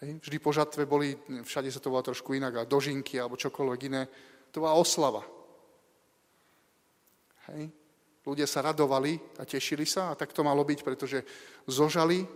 Hej. 0.00 0.20
Vždy 0.20 0.36
po 0.42 0.50
žatve 0.52 0.84
boli, 0.84 1.16
všade 1.42 1.70
sa 1.72 1.80
to 1.80 1.88
volá 1.88 2.02
trošku 2.02 2.34
inak, 2.34 2.60
a 2.60 2.68
dožinky 2.68 3.16
alebo 3.16 3.40
čokoľvek 3.40 3.80
iné. 3.88 4.02
To 4.50 4.64
bola 4.64 4.76
oslava. 4.76 5.22
Hej. 7.52 7.70
Ľudia 8.20 8.44
sa 8.44 8.60
radovali 8.60 9.40
a 9.40 9.48
tešili 9.48 9.88
sa 9.88 10.12
a 10.12 10.18
tak 10.18 10.36
to 10.36 10.44
malo 10.44 10.60
byť, 10.60 10.80
pretože 10.84 11.24
zožali 11.64 12.28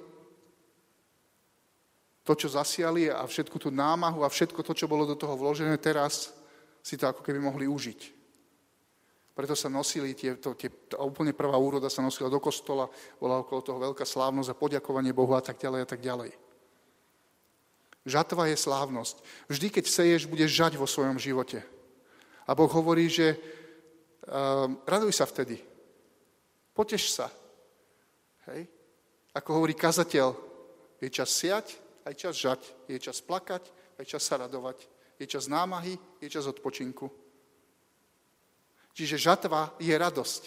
to, 2.24 2.32
čo 2.32 2.48
zasiali 2.48 3.12
a 3.12 3.20
všetku 3.28 3.60
tú 3.60 3.68
námahu 3.68 4.24
a 4.24 4.32
všetko 4.32 4.64
to, 4.64 4.72
čo 4.72 4.88
bolo 4.88 5.04
do 5.04 5.12
toho 5.12 5.36
vložené, 5.36 5.76
teraz 5.76 6.32
si 6.80 6.96
to 6.96 7.04
ako 7.04 7.20
keby 7.20 7.36
mohli 7.36 7.68
užiť. 7.68 8.13
Preto 9.34 9.58
sa 9.58 9.66
nosili, 9.66 10.14
tie, 10.14 10.38
to, 10.38 10.54
tie, 10.54 10.70
to, 10.86 10.94
úplne 11.02 11.34
prvá 11.34 11.58
úroda 11.58 11.90
sa 11.90 12.06
nosila 12.06 12.30
do 12.30 12.38
kostola, 12.38 12.86
bola 13.18 13.42
okolo 13.42 13.60
toho 13.66 13.78
veľká 13.82 14.06
slávnosť 14.06 14.54
a 14.54 14.58
poďakovanie 14.58 15.10
Bohu 15.10 15.34
a 15.34 15.42
tak 15.42 15.58
ďalej 15.58 15.80
a 15.82 15.88
tak 15.90 15.98
ďalej. 15.98 16.30
Žatva 18.06 18.46
je 18.52 18.56
slávnosť. 18.62 19.16
Vždy, 19.50 19.66
keď 19.74 19.84
seješ, 19.90 20.30
budeš 20.30 20.54
žať 20.54 20.72
vo 20.78 20.86
svojom 20.86 21.18
živote. 21.18 21.66
A 22.46 22.54
Boh 22.54 22.70
hovorí, 22.70 23.10
že 23.10 23.34
uh, 23.34 24.70
raduj 24.86 25.18
sa 25.18 25.26
vtedy. 25.26 25.58
Poteš 26.70 27.16
sa. 27.16 27.26
Hej? 28.52 28.70
Ako 29.34 29.58
hovorí 29.58 29.74
kazateľ, 29.74 30.36
je 31.02 31.08
čas 31.10 31.32
siať, 31.32 31.74
aj 32.06 32.14
čas 32.14 32.34
žať. 32.38 32.60
Je 32.86 33.00
čas 33.02 33.18
plakať, 33.18 33.66
aj 33.98 34.04
čas 34.06 34.22
sa 34.22 34.38
radovať. 34.46 34.84
Je 35.18 35.26
čas 35.26 35.50
námahy, 35.50 35.98
je 36.22 36.28
čas 36.30 36.46
odpočinku. 36.46 37.23
Čiže 38.94 39.18
žatva 39.18 39.74
je 39.82 39.90
radosť. 39.90 40.42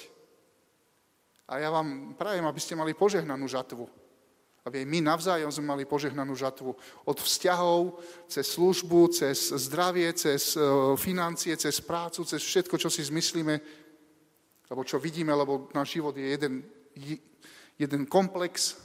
A 1.52 1.60
ja 1.60 1.70
vám 1.72 2.16
prajem, 2.16 2.48
aby 2.48 2.60
ste 2.60 2.80
mali 2.80 2.96
požehnanú 2.96 3.48
žatvu 3.48 3.88
aby 4.68 4.84
aj 4.84 4.92
my 4.92 5.00
navzájom 5.00 5.48
sme 5.48 5.72
mali 5.72 5.84
požehnanú 5.88 6.36
žatvu. 6.36 6.76
Od 7.08 7.18
vzťahov, 7.18 8.04
cez 8.28 8.52
službu, 8.52 9.08
cez 9.16 9.56
zdravie, 9.56 10.12
cez 10.12 10.60
e, 10.60 10.62
financie, 11.00 11.56
cez 11.56 11.80
prácu, 11.80 12.28
cez 12.28 12.44
všetko, 12.44 12.76
čo 12.76 12.92
si 12.92 13.08
zmyslíme, 13.08 13.56
alebo 14.68 14.84
čo 14.84 15.00
vidíme, 15.00 15.32
lebo 15.32 15.72
náš 15.72 15.96
život 15.96 16.12
je 16.20 16.28
jeden, 16.36 16.68
jeden 17.80 18.04
komplex, 18.12 18.76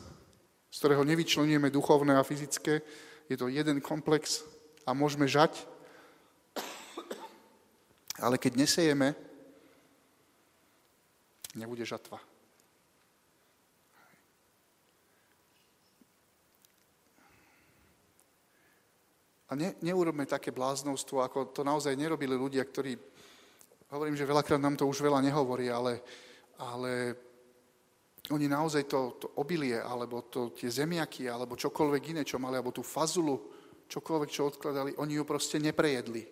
z 0.70 0.77
ktorého 0.79 1.03
nevyčlenujeme 1.03 1.66
duchovné 1.75 2.14
a 2.14 2.22
fyzické. 2.22 2.79
Je 3.27 3.35
to 3.35 3.51
jeden 3.51 3.83
komplex 3.83 4.46
a 4.87 4.94
môžeme 4.94 5.27
žať. 5.27 5.66
Ale 8.22 8.38
keď 8.38 8.55
nesejeme, 8.55 9.18
nebude 11.54 11.84
žatva. 11.84 12.20
A 19.52 19.52
ne, 19.52 19.76
neurobme 19.84 20.24
také 20.24 20.48
bláznovstvo, 20.48 21.20
ako 21.20 21.52
to 21.52 21.60
naozaj 21.60 21.92
nerobili 21.92 22.32
ľudia, 22.32 22.64
ktorí, 22.64 22.96
hovorím, 23.92 24.16
že 24.16 24.24
veľakrát 24.24 24.56
nám 24.56 24.80
to 24.80 24.88
už 24.88 25.04
veľa 25.04 25.20
nehovorí, 25.20 25.68
ale, 25.68 26.00
ale 26.56 27.12
oni 28.32 28.48
naozaj 28.48 28.88
to, 28.88 29.20
to 29.20 29.26
obilie, 29.36 29.76
alebo 29.76 30.24
to, 30.24 30.56
tie 30.56 30.72
zemiaky, 30.72 31.28
alebo 31.28 31.60
čokoľvek 31.60 32.02
iné, 32.16 32.22
čo 32.24 32.40
mali, 32.40 32.56
alebo 32.56 32.72
tú 32.72 32.80
fazulu, 32.80 33.36
čokoľvek, 33.92 34.30
čo 34.32 34.48
odkladali, 34.48 34.96
oni 34.96 35.20
ju 35.20 35.24
proste 35.28 35.60
neprejedli. 35.60 36.24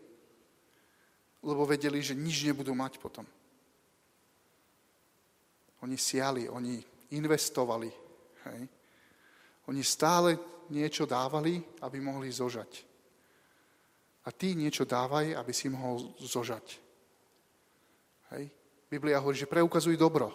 Lebo 1.45 1.69
vedeli, 1.69 2.01
že 2.01 2.17
nič 2.17 2.41
nebudú 2.49 2.73
mať 2.73 2.97
potom. 2.97 3.29
Oni 5.81 5.97
siali, 5.97 6.49
oni 6.49 6.77
investovali. 7.17 7.91
Hej. 8.47 8.61
Oni 9.69 9.83
stále 9.85 10.37
niečo 10.71 11.07
dávali, 11.09 11.61
aby 11.81 11.99
mohli 12.01 12.33
zožať 12.33 12.91
a 14.25 14.29
ty 14.29 14.53
niečo 14.53 14.85
dávaj, 14.85 15.33
aby 15.33 15.53
si 15.55 15.73
mohol 15.73 16.13
zožať. 16.21 16.77
Hej. 18.37 18.53
Biblia 18.91 19.23
hovorí, 19.23 19.39
že 19.39 19.49
preukazuj 19.49 19.97
dobro. 19.97 20.31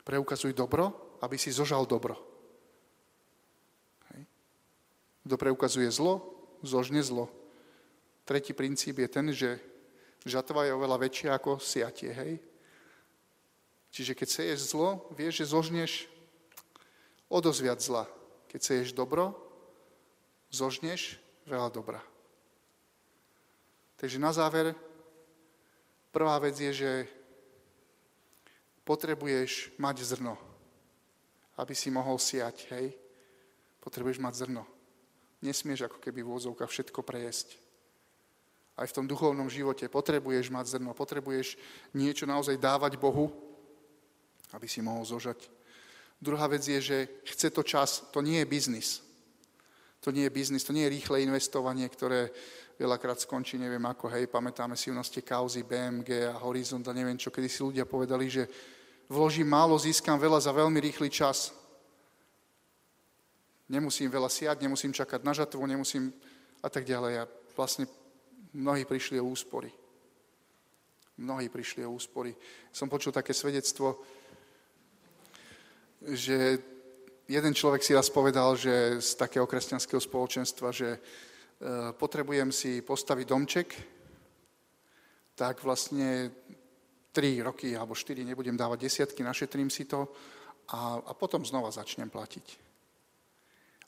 Preukazuj 0.00 0.56
dobro, 0.56 1.16
aby 1.20 1.36
si 1.36 1.52
zožal 1.52 1.84
dobro. 1.84 2.16
Hej. 4.14 4.26
Kto 5.28 5.36
preukazuje 5.36 5.92
zlo, 5.92 6.24
zožne 6.64 7.04
zlo. 7.04 7.28
Tretí 8.24 8.56
princíp 8.56 8.98
je 8.98 9.08
ten, 9.10 9.26
že 9.30 9.60
žatva 10.24 10.64
je 10.64 10.72
oveľa 10.72 10.96
väčšia 11.04 11.30
ako 11.36 11.60
siatie. 11.60 12.10
Hej. 12.10 12.32
Čiže 13.90 14.14
keď 14.14 14.28
seješ 14.30 14.70
zlo, 14.70 15.10
vieš, 15.14 15.42
že 15.42 15.50
zožneš 15.50 15.92
o 17.26 17.38
dosť 17.42 17.60
zla. 17.82 18.04
Keď 18.50 18.60
seješ 18.62 18.88
dobro, 18.94 19.34
zožneš 20.50 21.18
veľa 21.46 21.70
dobra. 21.70 22.02
Takže 23.98 24.18
na 24.22 24.32
záver, 24.32 24.74
prvá 26.14 26.38
vec 26.38 26.58
je, 26.58 26.72
že 26.72 26.92
potrebuješ 28.86 29.74
mať 29.78 29.96
zrno. 30.02 30.34
aby 31.60 31.76
si 31.76 31.92
mohol 31.92 32.16
siať, 32.16 32.72
hej, 32.72 32.96
potrebuješ 33.84 34.16
mať 34.16 34.34
zrno. 34.46 34.64
Nesmieš 35.44 35.92
ako 35.92 36.00
keby 36.00 36.24
v 36.24 36.32
všetko 36.64 37.04
prejesť. 37.04 37.60
Aj 38.80 38.88
v 38.88 38.96
tom 38.96 39.04
duchovnom 39.04 39.52
živote 39.52 39.84
potrebuješ 39.92 40.48
mať 40.48 40.80
zrno, 40.80 40.96
potrebuješ 40.96 41.60
niečo 41.92 42.24
naozaj 42.24 42.56
dávať 42.56 42.96
Bohu, 42.96 43.28
aby 44.52 44.66
si 44.68 44.82
mohol 44.82 45.04
zožať. 45.04 45.50
Druhá 46.20 46.46
vec 46.46 46.60
je, 46.66 46.80
že 46.80 46.98
chce 47.24 47.48
to 47.50 47.62
čas, 47.64 48.04
to 48.12 48.20
nie 48.20 48.44
je 48.44 48.46
biznis. 48.46 48.88
To 50.00 50.12
nie 50.12 50.24
je 50.24 50.32
biznis, 50.32 50.64
to 50.64 50.72
nie 50.72 50.84
je 50.88 50.94
rýchle 50.96 51.20
investovanie, 51.24 51.88
ktoré 51.88 52.32
veľakrát 52.80 53.20
skončí, 53.20 53.60
neviem 53.60 53.84
ako, 53.84 54.08
hej, 54.08 54.24
pamätáme 54.32 54.72
si 54.72 54.88
u 54.88 54.96
kauzy 55.20 55.60
BMG 55.64 56.32
a 56.32 56.40
Horizont 56.40 56.84
a 56.88 56.96
neviem 56.96 57.20
čo, 57.20 57.28
kedy 57.28 57.48
si 57.48 57.60
ľudia 57.60 57.84
povedali, 57.84 58.24
že 58.32 58.48
vložím 59.08 59.52
málo, 59.52 59.76
získam 59.76 60.16
veľa 60.16 60.40
za 60.40 60.52
veľmi 60.56 60.80
rýchly 60.80 61.12
čas. 61.12 61.52
Nemusím 63.68 64.08
veľa 64.08 64.32
siať, 64.32 64.64
nemusím 64.64 64.96
čakať 64.96 65.20
na 65.20 65.36
žatvu, 65.36 65.60
nemusím 65.68 66.08
a 66.64 66.68
tak 66.72 66.88
ďalej. 66.88 67.22
A 67.22 67.28
vlastne 67.52 67.84
mnohí 68.56 68.88
prišli 68.88 69.20
o 69.20 69.28
úspory. 69.28 69.68
Mnohí 71.20 71.52
prišli 71.52 71.84
o 71.84 71.92
úspory. 71.92 72.32
Som 72.72 72.88
počul 72.88 73.12
také 73.12 73.36
svedectvo, 73.36 74.00
že 76.00 76.58
jeden 77.28 77.52
človek 77.54 77.84
si 77.84 77.92
raz 77.92 78.08
povedal, 78.08 78.56
že 78.56 79.00
z 79.00 79.10
takého 79.14 79.46
kresťanského 79.46 80.00
spoločenstva, 80.00 80.72
že 80.72 81.00
Eh, 81.60 81.92
potrebujem 81.92 82.48
si 82.48 82.80
postaviť 82.80 83.26
domček, 83.28 83.68
tak 85.36 85.60
vlastne 85.60 86.32
3 87.12 87.44
roky 87.44 87.76
alebo 87.76 87.92
4 87.92 88.24
nebudem 88.24 88.56
dávať 88.56 88.88
desiatky, 88.88 89.20
našetrím 89.20 89.68
si 89.68 89.84
to 89.84 90.08
a, 90.72 91.04
a 91.04 91.12
potom 91.12 91.44
znova 91.44 91.68
začnem 91.68 92.08
platiť. 92.08 92.46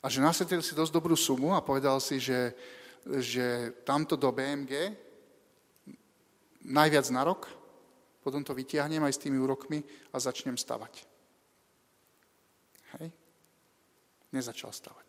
A 0.01 0.09
že 0.09 0.21
nasetril 0.21 0.61
si 0.61 0.77
dosť 0.77 0.93
dobrú 0.93 1.17
sumu 1.17 1.57
a 1.57 1.65
povedal 1.65 1.97
si, 1.97 2.21
že, 2.21 2.53
že 3.09 3.73
tamto 3.81 4.21
do 4.21 4.29
BMG 4.29 4.93
najviac 6.69 7.09
na 7.09 7.25
rok, 7.25 7.49
potom 8.21 8.45
to 8.45 8.53
vytiahnem 8.53 9.01
aj 9.01 9.17
s 9.17 9.23
tými 9.25 9.41
úrokmi 9.41 9.81
a 10.13 10.21
začnem 10.21 10.61
stavať. 10.61 11.09
Hej? 12.99 13.09
Nezačal 14.33 14.73
stavať. 14.73 15.07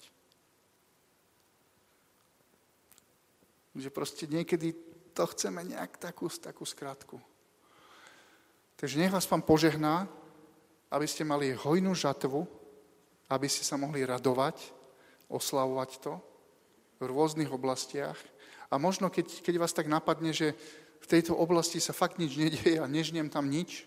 Že 3.74 3.90
proste 3.90 4.24
niekedy 4.30 4.72
to 5.14 5.24
chceme 5.30 5.62
nejak 5.66 5.98
takú, 5.98 6.30
takú 6.30 6.62
skratku. 6.66 7.18
Takže 8.76 8.98
nech 8.98 9.14
vás 9.14 9.26
pán 9.26 9.42
požehná, 9.42 10.10
aby 10.90 11.06
ste 11.06 11.26
mali 11.26 11.54
hojnú 11.54 11.94
žatvu, 11.94 12.46
aby 13.30 13.46
ste 13.48 13.66
sa 13.66 13.80
mohli 13.80 14.04
radovať, 14.06 14.60
oslavovať 15.30 15.90
to 16.02 16.20
v 17.00 17.10
rôznych 17.10 17.50
oblastiach. 17.50 18.18
A 18.70 18.78
možno, 18.78 19.10
keď, 19.10 19.42
keď 19.42 19.54
vás 19.58 19.72
tak 19.74 19.90
napadne, 19.90 20.34
že 20.34 20.54
v 21.02 21.06
tejto 21.10 21.34
oblasti 21.36 21.78
sa 21.78 21.92
fakt 21.92 22.18
nič 22.18 22.34
nedieje 22.38 22.78
a 22.80 22.90
nežnem 22.90 23.30
tam 23.30 23.50
nič, 23.50 23.86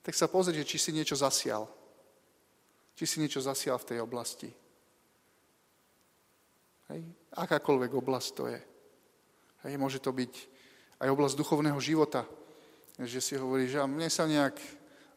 tak 0.00 0.16
sa 0.16 0.30
pozrite, 0.30 0.64
či 0.64 0.80
si 0.80 0.90
niečo 0.90 1.18
zasial. 1.18 1.68
Či 3.00 3.08
si 3.08 3.16
niečo 3.24 3.40
zasial 3.40 3.80
v 3.80 3.88
tej 3.88 3.98
oblasti. 4.04 4.52
Hej. 6.92 7.00
Akákoľvek 7.32 7.96
oblasť 7.96 8.28
to 8.36 8.44
je. 8.52 8.60
Hej, 9.64 9.80
môže 9.80 10.04
to 10.04 10.12
byť 10.12 10.32
aj 11.00 11.08
oblasť 11.08 11.40
duchovného 11.40 11.80
života, 11.80 12.28
že 13.00 13.24
si 13.24 13.40
hovorí, 13.40 13.72
že 13.72 13.80
mne 13.88 14.12
sa 14.12 14.28
nejak 14.28 14.60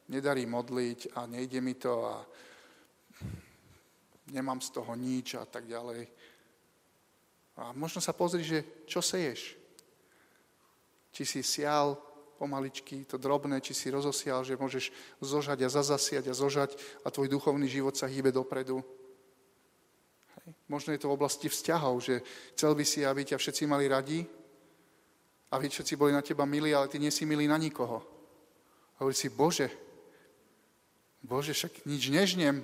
nedarí 0.07 0.47
modliť 0.47 1.11
a 1.11 1.27
nejde 1.27 1.59
mi 1.59 1.75
to 1.75 2.07
a 2.07 2.23
nemám 4.31 4.63
z 4.63 4.79
toho 4.79 4.95
nič 4.95 5.35
a 5.35 5.43
tak 5.43 5.67
ďalej. 5.67 6.07
A 7.59 7.75
možno 7.75 7.99
sa 7.99 8.15
pozri, 8.15 8.47
že 8.47 8.87
čo 8.87 9.03
seješ. 9.03 9.59
Či 11.11 11.23
si 11.27 11.43
sial 11.43 11.99
pomaličky, 12.43 13.07
to 13.07 13.15
drobné, 13.15 13.63
či 13.63 13.71
si 13.71 13.87
rozosial, 13.87 14.43
že 14.43 14.59
môžeš 14.59 14.91
zožať 15.23 15.63
a 15.63 15.71
zazasiať 15.71 16.27
a 16.27 16.35
zožať 16.35 16.75
a 17.01 17.07
tvoj 17.07 17.31
duchovný 17.31 17.71
život 17.71 17.95
sa 17.95 18.11
hýbe 18.11 18.35
dopredu. 18.35 18.83
Možno 20.67 20.91
je 20.91 20.99
to 20.99 21.07
v 21.07 21.15
oblasti 21.15 21.47
vzťahov, 21.47 22.03
že 22.03 22.19
chcel 22.59 22.75
by 22.75 22.83
si, 22.83 23.07
aby 23.07 23.23
ťa 23.23 23.39
všetci 23.39 23.63
mali 23.63 23.87
radi, 23.87 24.27
aby 25.55 25.71
všetci 25.71 25.95
boli 25.95 26.11
na 26.11 26.19
teba 26.19 26.43
milí, 26.43 26.75
ale 26.75 26.91
ty 26.91 26.99
nie 26.99 27.15
si 27.15 27.23
milý 27.23 27.47
na 27.47 27.55
nikoho. 27.55 28.03
A 28.99 29.07
hovorí 29.07 29.15
si, 29.15 29.31
Bože, 29.31 29.71
Bože, 31.23 31.55
však 31.55 31.87
nič 31.87 32.11
nežnem. 32.11 32.59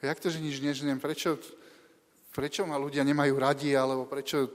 Jak 0.00 0.18
to, 0.18 0.32
že 0.32 0.40
nič 0.40 0.64
nežnem? 0.64 0.96
Prečo, 0.96 1.36
prečo 2.32 2.64
ma 2.64 2.80
ľudia 2.80 3.04
nemajú 3.04 3.36
radi, 3.36 3.76
alebo 3.76 4.08
prečo... 4.08 4.48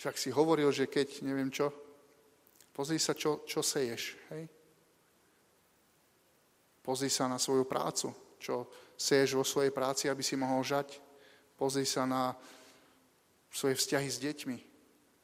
Však 0.00 0.16
si 0.16 0.32
hovoril, 0.32 0.72
že 0.72 0.88
keď, 0.88 1.22
neviem 1.22 1.52
čo, 1.52 1.70
pozri 2.80 2.96
sa, 2.96 3.12
čo, 3.12 3.44
čo 3.44 3.60
seješ, 3.60 4.16
hej? 4.32 4.48
Pozri 6.80 7.12
sa 7.12 7.28
na 7.28 7.36
svoju 7.36 7.68
prácu, 7.68 8.08
čo 8.40 8.72
seješ 8.96 9.36
vo 9.36 9.44
svojej 9.44 9.68
práci, 9.68 10.08
aby 10.08 10.24
si 10.24 10.32
mohol 10.32 10.64
žať. 10.64 10.96
Pozri 11.60 11.84
sa 11.84 12.08
na 12.08 12.32
svoje 13.52 13.76
vzťahy 13.76 14.08
s 14.08 14.16
deťmi, 14.24 14.58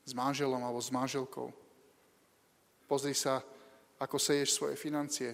s 0.04 0.12
manželom 0.12 0.60
alebo 0.60 0.84
s 0.84 0.92
manželkou. 0.92 1.48
Pozri 2.84 3.16
sa, 3.16 3.40
ako 3.96 4.20
seješ 4.20 4.52
svoje 4.52 4.76
financie. 4.76 5.32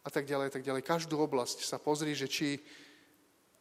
A 0.00 0.08
tak 0.08 0.24
ďalej, 0.24 0.48
a 0.48 0.52
tak 0.56 0.64
ďalej. 0.64 0.88
Každú 0.88 1.20
oblasť 1.20 1.68
sa 1.68 1.76
pozri, 1.76 2.16
že 2.16 2.32
či 2.32 2.56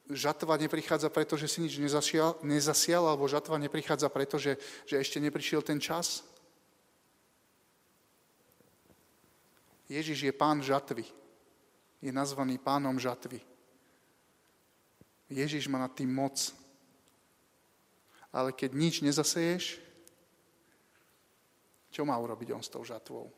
žatva 0.07 0.55
neprichádza 0.55 1.11
preto, 1.11 1.35
že 1.35 1.51
si 1.51 1.59
nič 1.59 1.75
nezasial, 1.75 2.39
nezasial 2.39 3.03
alebo 3.03 3.27
žatva 3.27 3.59
neprichádza 3.59 4.07
preto, 4.07 4.39
že, 4.39 4.55
že 4.87 4.95
ešte 4.95 5.19
neprišiel 5.19 5.59
ten 5.59 5.75
čas. 5.75 6.23
Ježiš 9.89 10.29
je 10.29 10.33
pán 10.33 10.61
žatvy. 10.61 11.03
Je 11.99 12.13
nazvaný 12.13 12.61
pánom 12.61 12.95
žatvy. 12.95 13.41
Ježiš 15.27 15.65
má 15.67 15.81
nad 15.81 15.91
tým 15.91 16.13
moc. 16.13 16.53
Ale 18.29 18.53
keď 18.53 18.77
nič 18.77 19.01
nezaseješ, 19.01 19.81
čo 21.89 22.05
má 22.05 22.13
urobiť 22.21 22.53
on 22.53 22.61
s 22.61 22.69
tou 22.69 22.85
žatvou? 22.85 23.33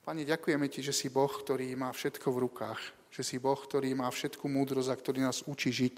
Pane, 0.00 0.24
ďakujeme 0.24 0.72
Ti, 0.72 0.80
že 0.80 0.96
si 0.96 1.12
Boh, 1.12 1.28
ktorý 1.28 1.76
má 1.76 1.92
všetko 1.92 2.32
v 2.32 2.48
rukách. 2.48 2.80
Že 3.12 3.22
si 3.22 3.36
Boh, 3.36 3.60
ktorý 3.60 3.92
má 3.92 4.08
všetku 4.08 4.48
múdrosť 4.48 4.88
a 4.88 4.96
ktorý 4.96 5.20
nás 5.20 5.44
učí 5.44 5.68
žiť. 5.68 5.96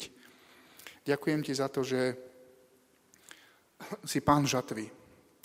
Ďakujem 1.07 1.41
Ti 1.47 1.53
za 1.55 1.71
to, 1.71 1.87
že 1.87 2.19
si 4.03 4.19
pán 4.19 4.43
žatvy. 4.51 5.00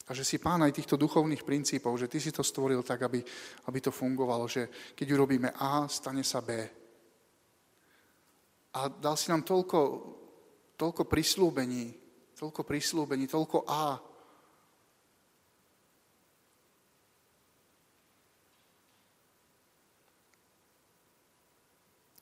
A 0.06 0.14
že 0.14 0.22
si 0.22 0.38
pán 0.38 0.62
aj 0.62 0.76
týchto 0.76 1.02
duchovných 1.02 1.42
princípov, 1.42 1.98
že 1.98 2.06
Ty 2.08 2.18
si 2.22 2.32
to 2.32 2.46
stvoril 2.46 2.86
tak, 2.86 3.06
aby, 3.10 3.26
aby 3.66 3.80
to 3.82 3.90
fungovalo, 3.90 4.46
že 4.46 4.94
keď 4.94 5.08
urobíme 5.18 5.50
A, 5.58 5.90
stane 5.90 6.22
sa 6.22 6.46
B. 6.46 6.54
A 8.76 8.80
dal 8.90 9.18
si 9.18 9.34
nám 9.34 9.42
toľko, 9.42 9.80
toľko 10.78 11.04
prislúbení, 11.10 12.06
Toľko 12.36 12.68
prislúbení, 12.68 13.32
toľko 13.32 13.64
A. 13.64 13.96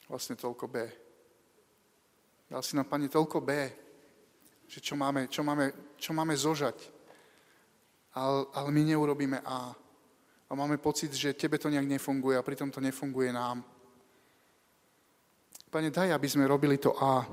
Vlastne 0.05 0.37
toľko 0.37 0.69
B. 0.69 0.75
Dal 2.45 2.61
si 2.61 2.77
nám, 2.77 2.85
Pane, 2.85 3.09
toľko 3.09 3.41
B, 3.41 3.49
že 4.69 4.77
čo 4.77 4.93
máme, 4.93 5.25
čo 5.25 5.41
máme, 5.41 5.97
čo 5.97 6.13
máme 6.13 6.37
zožať. 6.37 6.77
Ale, 8.13 8.45
ale 8.53 8.69
my 8.71 8.81
neurobíme 8.83 9.41
A. 9.45 9.75
A 10.49 10.51
máme 10.55 10.77
pocit, 10.77 11.13
že 11.13 11.33
tebe 11.33 11.57
to 11.57 11.69
nejak 11.69 11.85
nefunguje 11.85 12.37
a 12.37 12.45
pritom 12.45 12.69
to 12.71 12.77
nefunguje 12.77 13.33
nám. 13.33 13.65
Pane, 15.69 15.89
daj, 15.89 16.13
aby 16.13 16.27
sme 16.29 16.45
robili 16.45 16.77
to 16.77 16.93
A 17.01 17.25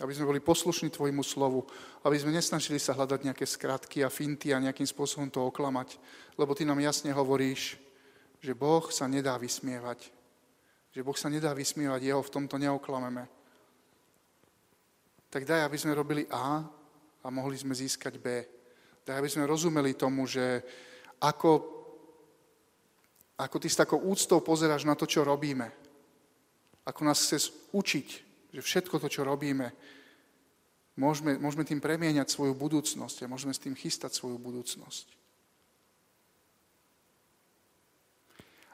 aby 0.00 0.12
sme 0.12 0.28
boli 0.28 0.40
poslušní 0.44 0.92
Tvojmu 0.92 1.24
slovu, 1.24 1.64
aby 2.04 2.20
sme 2.20 2.36
nesnažili 2.36 2.76
sa 2.76 2.92
hľadať 2.92 3.32
nejaké 3.32 3.48
skratky 3.48 4.04
a 4.04 4.12
finty 4.12 4.52
a 4.52 4.60
nejakým 4.60 4.84
spôsobom 4.84 5.32
to 5.32 5.40
oklamať, 5.48 5.96
lebo 6.36 6.52
Ty 6.52 6.68
nám 6.68 6.84
jasne 6.84 7.16
hovoríš, 7.16 7.80
že 8.44 8.52
Boh 8.52 8.84
sa 8.92 9.08
nedá 9.08 9.40
vysmievať. 9.40 10.12
Že 10.92 11.00
Boh 11.00 11.16
sa 11.16 11.32
nedá 11.32 11.56
vysmievať, 11.56 12.04
Jeho 12.04 12.20
v 12.20 12.32
tomto 12.32 12.60
neoklameme. 12.60 13.24
Tak 15.32 15.48
daj, 15.48 15.64
aby 15.64 15.76
sme 15.80 15.96
robili 15.96 16.28
A 16.28 16.60
a 17.24 17.26
mohli 17.32 17.56
sme 17.56 17.72
získať 17.72 18.20
B. 18.20 18.44
Daj, 19.06 19.22
aby 19.22 19.30
sme 19.30 19.46
rozumeli 19.46 19.94
tomu, 19.94 20.26
že 20.26 20.66
ako, 21.22 21.62
ako 23.38 23.56
Ty 23.62 23.68
s 23.70 23.80
takou 23.80 24.02
úctou 24.02 24.42
pozeráš 24.42 24.82
na 24.82 24.98
to, 24.98 25.06
čo 25.06 25.22
robíme. 25.22 25.70
Ako 26.82 27.06
nás 27.06 27.22
chceš 27.22 27.54
učiť, 27.70 28.08
že 28.50 28.60
všetko 28.60 28.98
to, 28.98 29.06
čo 29.06 29.22
robíme, 29.22 29.70
môžeme, 30.98 31.38
môžeme 31.38 31.62
tým 31.62 31.78
premieňať 31.78 32.34
svoju 32.34 32.58
budúcnosť 32.58 33.22
a 33.22 33.30
môžeme 33.30 33.54
s 33.54 33.62
tým 33.62 33.78
chystať 33.78 34.10
svoju 34.18 34.42
budúcnosť. 34.42 35.06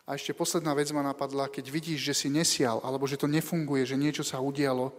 A 0.08 0.18
ešte 0.18 0.34
posledná 0.34 0.74
vec 0.74 0.90
ma 0.90 1.04
napadla, 1.04 1.52
keď 1.52 1.68
vidíš, 1.70 2.00
že 2.10 2.14
si 2.24 2.28
nesial, 2.32 2.82
alebo 2.82 3.06
že 3.06 3.20
to 3.20 3.30
nefunguje, 3.30 3.86
že 3.86 4.00
niečo 4.00 4.26
sa 4.26 4.42
udialo, 4.42 4.90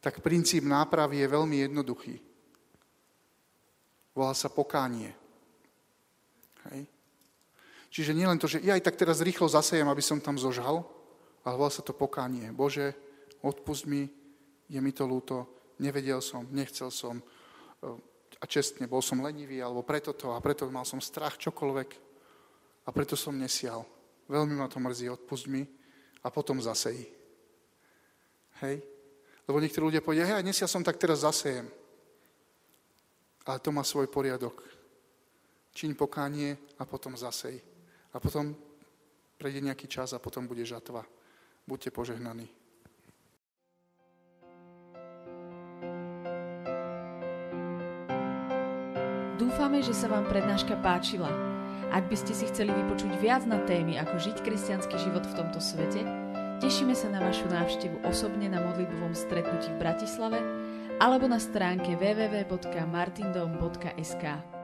tak 0.00 0.24
princíp 0.24 0.64
nápravy 0.64 1.22
je 1.22 1.28
veľmi 1.28 1.56
jednoduchý. 1.68 2.27
Volá 4.18 4.34
sa 4.34 4.50
pokánie. 4.50 5.14
Hej. 6.74 6.90
Čiže 7.94 8.18
nie 8.18 8.26
len 8.26 8.34
to, 8.34 8.50
že 8.50 8.58
ja 8.66 8.74
aj 8.74 8.82
tak 8.82 8.98
teraz 8.98 9.22
rýchlo 9.22 9.46
zasejem, 9.46 9.86
aby 9.86 10.02
som 10.02 10.18
tam 10.18 10.34
zožal, 10.34 10.82
ale 11.46 11.54
volá 11.54 11.70
sa 11.70 11.86
to 11.86 11.94
pokánie. 11.94 12.50
Bože, 12.50 12.98
odpust 13.46 13.86
mi, 13.86 14.10
je 14.66 14.80
mi 14.82 14.90
to 14.90 15.06
ľúto, 15.06 15.46
nevedel 15.78 16.18
som, 16.18 16.50
nechcel 16.50 16.90
som 16.90 17.22
a 18.38 18.44
čestne, 18.46 18.90
bol 18.90 18.98
som 18.98 19.22
lenivý, 19.22 19.62
alebo 19.62 19.86
preto 19.86 20.14
to 20.18 20.34
a 20.34 20.42
preto 20.42 20.66
mal 20.66 20.82
som 20.82 20.98
strach 20.98 21.38
čokoľvek 21.38 21.90
a 22.86 22.88
preto 22.90 23.14
som 23.14 23.38
nesial. 23.38 23.86
Veľmi 24.26 24.58
ma 24.58 24.66
to 24.66 24.82
mrzí, 24.82 25.06
odpust 25.14 25.46
mi 25.46 25.62
a 26.22 26.28
potom 26.28 26.58
zasejí. 26.58 27.06
Hej? 28.66 28.82
Lebo 29.46 29.62
niektorí 29.62 29.94
ľudia 29.94 30.02
povedia, 30.02 30.26
hej, 30.26 30.42
dnes 30.42 30.58
ja 30.58 30.66
som 30.66 30.82
tak 30.82 30.98
teraz 30.98 31.22
zasejem. 31.22 31.70
Ale 33.46 33.58
to 33.60 33.70
má 33.70 33.86
svoj 33.86 34.10
poriadok. 34.10 34.64
Čiň 35.76 35.94
pokánie 35.94 36.58
a 36.80 36.82
potom 36.88 37.14
zasej. 37.14 37.62
A 38.10 38.16
potom 38.18 38.56
prejde 39.38 39.62
nejaký 39.62 39.86
čas 39.86 40.10
a 40.10 40.18
potom 40.18 40.50
bude 40.50 40.66
žatva. 40.66 41.06
Buďte 41.68 41.94
požehnaní. 41.94 42.48
Dúfame, 49.38 49.78
že 49.86 49.94
sa 49.94 50.10
vám 50.10 50.26
prednáška 50.26 50.74
páčila. 50.82 51.30
Ak 51.94 52.10
by 52.10 52.16
ste 52.18 52.34
si 52.34 52.44
chceli 52.50 52.74
vypočuť 52.74 53.16
viac 53.22 53.46
na 53.46 53.62
témy, 53.64 53.96
ako 53.96 54.18
žiť 54.18 54.42
kresťanský 54.42 54.98
život 54.98 55.24
v 55.24 55.36
tomto 55.38 55.62
svete, 55.62 56.02
tešíme 56.58 56.92
sa 56.92 57.08
na 57.08 57.22
vašu 57.22 57.46
návštevu 57.48 58.02
osobne 58.04 58.50
na 58.50 58.60
modlitbovom 58.60 59.14
stretnutí 59.14 59.70
v 59.72 59.80
Bratislave 59.80 60.57
alebo 60.98 61.30
na 61.30 61.38
stránke 61.38 61.94
www.martindom.sk. 61.94 64.57